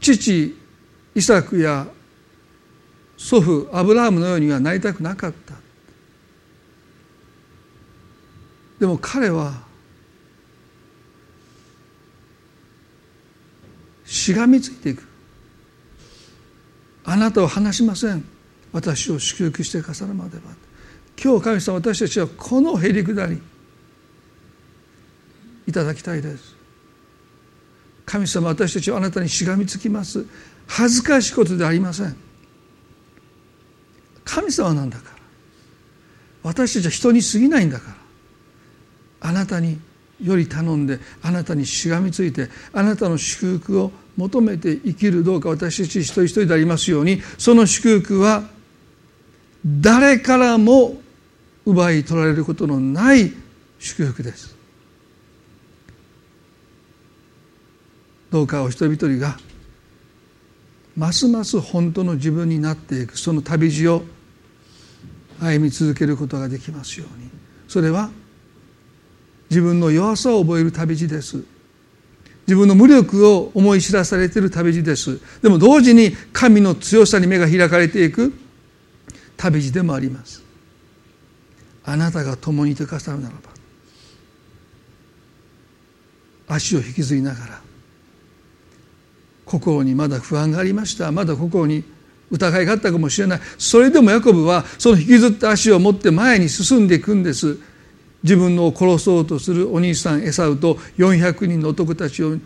[0.00, 0.56] 父
[1.14, 1.86] イサクや
[3.18, 5.54] 祖父アブラハムのようにはなりたくなかった。
[8.78, 9.60] でも彼は
[14.06, 15.02] しがみついていく。
[17.04, 18.24] あなたを離しません。
[18.72, 20.42] 私を祝福してくださるまでは。
[21.20, 23.42] 今日神様私たちはこのへりくだり
[25.66, 26.54] いただきたいです。
[28.06, 30.24] 神様私たちはあなたにしがみつきます。
[30.68, 32.27] 恥ずかしいことではありません。
[34.28, 35.18] 神様なんだから。
[36.42, 37.88] 私たちは人に過ぎないんだか
[39.20, 39.28] ら。
[39.30, 39.80] あなたに
[40.22, 48.42] より頼んであなたにしがみついてあなたの祝福を求めて生きるどうか私たち一人一人でありますようにその祝福は
[49.64, 51.00] 誰からも
[51.64, 53.32] 奪い取られることのない
[53.78, 54.56] 祝福です。
[58.30, 59.38] どうかお一人一人が
[60.96, 64.02] ますます本当の自分になっていくその旅路を
[65.40, 67.30] 歩み続けることができますように。
[67.68, 68.10] それは
[69.50, 71.44] 自分の弱さを覚える旅路です。
[72.46, 75.20] 自分の無力を思い知らされている旅路です。
[75.42, 78.32] でも同時に神の強さに目が開かれていく
[79.36, 80.42] 旅路でもあります。
[81.84, 83.50] あなたが共にいてくださるならば
[86.54, 87.60] 足を引きずりながら
[89.46, 91.10] 心にまだ不安がありました。
[91.12, 91.82] まだ心に
[92.30, 93.40] 疑いがあったかもしれない。
[93.58, 97.58] それでもヤコブはその引きずった足を持って前に進んでいくんです。
[98.22, 102.36] 自分の殺そうとするお兄さんエサウと400人の男たちを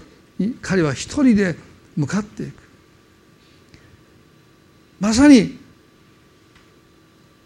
[0.61, 1.57] 彼は一人で
[1.97, 2.55] 向かっていく。
[5.01, 5.59] まさに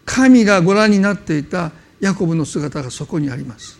[0.05, 3.79] 神がご覧になっていたヤコブの姿がそこにあります。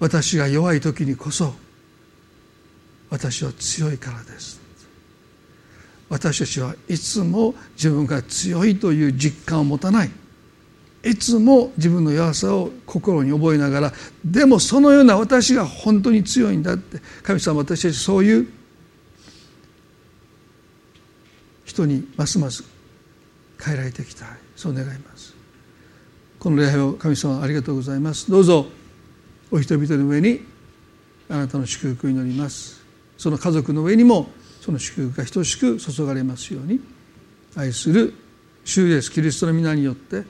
[0.00, 1.54] 私が弱い時にこそ
[3.14, 4.60] 私は強いからです。
[6.08, 10.10] 私たちはいつも自分が強いという実感を持たない。
[11.04, 13.92] いつも自分の弱さを心に覚えながら
[14.24, 17.00] でもそのような私が本当に強いんだって。
[17.22, 18.48] 神様私たちそういう
[21.64, 22.64] 人にますます
[23.64, 24.28] 変えられていきたい。
[24.56, 25.34] そう願います。
[26.40, 28.28] この礼拝を神様ありがとうございます。
[28.28, 28.66] どうぞ
[29.52, 30.40] お人々の上に
[31.28, 32.83] あなたの祝福を祈ります。
[33.16, 36.80] その家族の上にもその祝福が等しく注がれますように
[37.54, 38.14] 愛する
[38.64, 40.24] 主イエスキリストの皆によって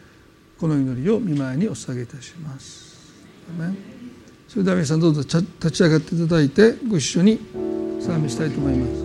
[0.59, 2.95] この祈りを見舞いにお捧げいたします。
[4.49, 7.41] それでは皆さんどうぞ立ち上がっていただいてご一緒に
[8.01, 9.03] 賛美したいと思います。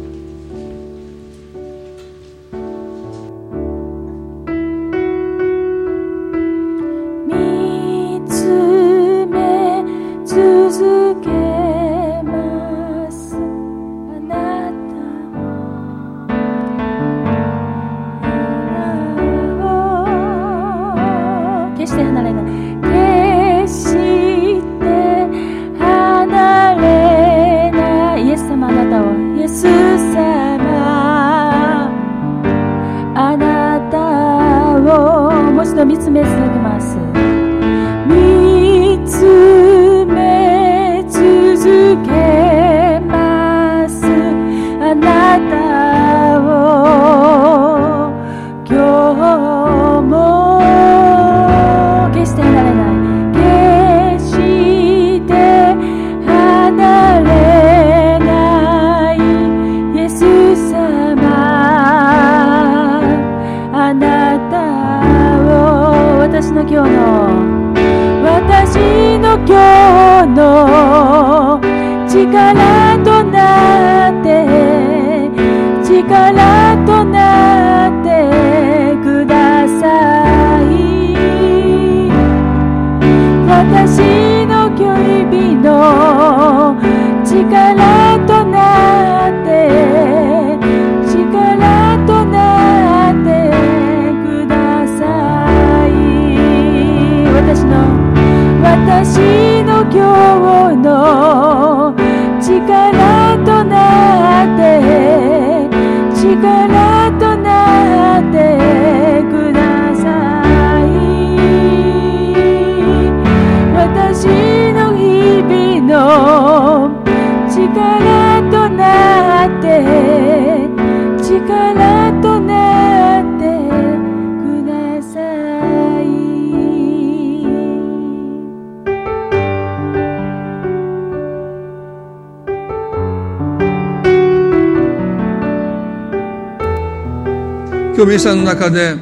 [138.10, 138.96] 今日皆さんの中で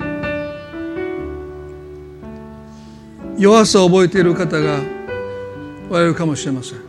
[3.38, 4.82] 弱さを覚えている方が
[5.90, 6.80] おられるかもしれません。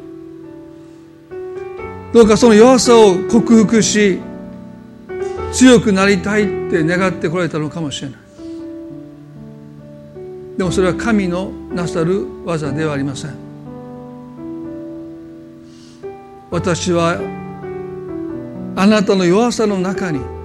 [2.12, 4.19] どうかその弱さを克服し
[5.53, 8.19] 強くなりたいって願ってこられたのかもしれない。
[10.59, 13.35] でもそれは神のなさる技ではありません。
[16.51, 17.20] 私は
[18.74, 20.38] あなたの弱さの中に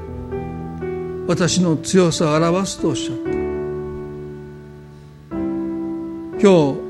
[1.27, 3.43] 私の強さを表すとおっしゃった。
[6.43, 6.83] 今日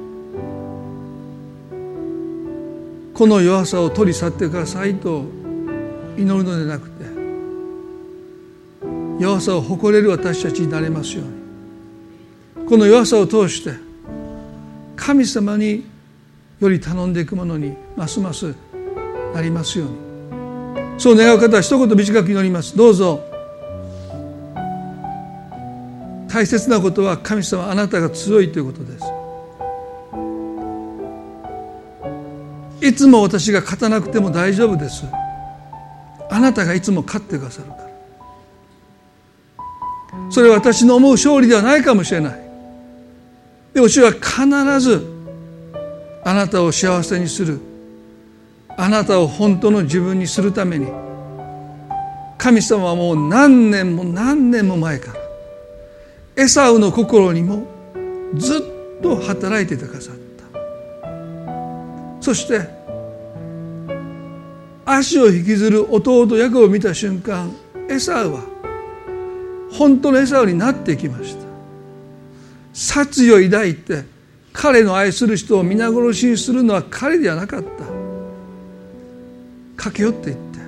[3.13, 5.25] この弱さを取り去ってくださいと
[6.17, 7.05] 祈るのでなくて
[9.19, 11.21] 弱さを誇れる私たちになれますよ
[12.55, 13.75] うにこの弱さを通して
[14.95, 15.85] 神様に
[16.59, 18.55] より頼んでいくものにますます
[19.35, 20.99] なりますように。
[20.99, 22.77] そう願う方は一言短く祈ります。
[22.77, 23.32] どうぞ。
[26.33, 28.97] 大切なことは神様あなたが強いということで
[32.81, 32.87] す。
[32.87, 35.05] いつも私が勝たなくても大丈夫です。
[36.31, 37.83] あなたがいつも勝ってくださるから。
[40.31, 42.39] それは私の思う勝利ではないかもしれない。
[43.75, 44.23] でも主は必
[44.79, 45.05] ず
[46.25, 47.59] あなたを幸せにする。
[48.75, 50.87] あなたを本当の自分にするために。
[52.39, 55.22] 神様はもう何年も何年も前から。
[56.35, 57.67] エサウの心にも
[58.35, 60.21] ずっと働いてくださった。
[62.21, 62.67] そして
[64.85, 67.53] 足を引きずる弟ヤコブを見た瞬間
[67.89, 68.41] エサウは
[69.71, 71.43] 本当のエサウになってきました。
[72.73, 74.03] 殺意を抱いて
[74.51, 78.03] 彼の愛する人を皆殺しにするのは彼ではなかった。
[79.75, 80.59] 駆け寄っていって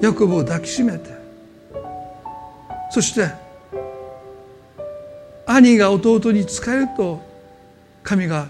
[0.00, 1.10] ヤコブを抱きしめて
[2.90, 3.43] そして
[5.46, 7.22] 兄が弟に仕えると
[8.02, 8.48] 神が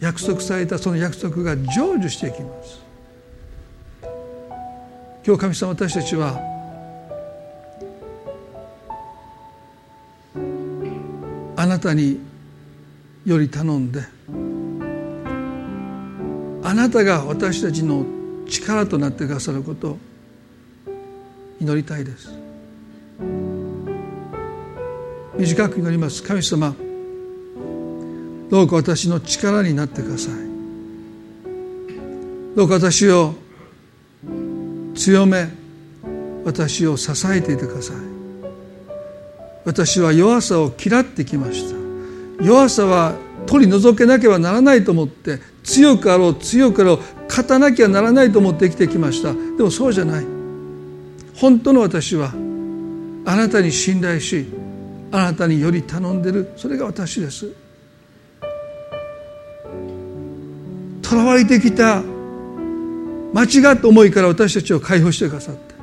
[0.00, 2.82] 約束されたその約束が成就していきます。
[5.24, 6.40] 今日神様私たちは
[11.56, 12.18] あなたに
[13.24, 14.02] より頼んで
[16.64, 18.04] あなたが私たちの
[18.48, 19.98] 力となってくださることを
[21.60, 22.34] 祈りたいです。
[25.38, 26.22] 短く祈ります。
[26.22, 26.74] 神様
[28.50, 30.34] どうか私の力になってください。
[32.54, 33.34] どうか私を
[34.94, 35.48] 強め
[36.44, 37.96] 私を支えていてください。
[39.64, 42.44] 私は弱さを嫌ってきました。
[42.44, 43.14] 弱さは
[43.46, 46.98] 取り除けなければならないと思って強くあろう強くあろう
[47.28, 49.32] 勝たなきゃならないと思って生きてきました。
[49.32, 50.26] でもそうじゃない。
[51.36, 52.32] 本当の私は
[53.24, 54.46] あなたに信頼し
[55.12, 56.52] あなたにより頼んでる。
[56.56, 57.52] それが私です。
[61.02, 62.02] とらわれてきた
[63.34, 65.74] 間違った思いから私たちを解放してくださって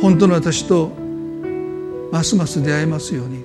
[0.00, 0.92] 本当の私と
[2.10, 3.44] ますます出会えますように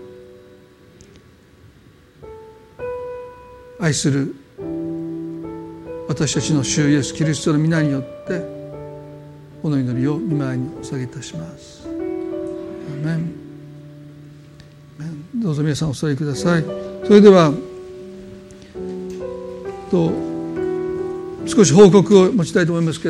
[3.79, 4.35] 愛する
[6.07, 8.39] 私たちの主イエスキリストの皆によって
[9.61, 11.80] この祈りを見舞いにお下げいたします。
[15.35, 16.63] どうぞ皆さんお座りください。
[17.05, 17.51] それでは
[19.89, 20.11] と
[21.47, 23.09] 少し報告を持ちたいと思いますけ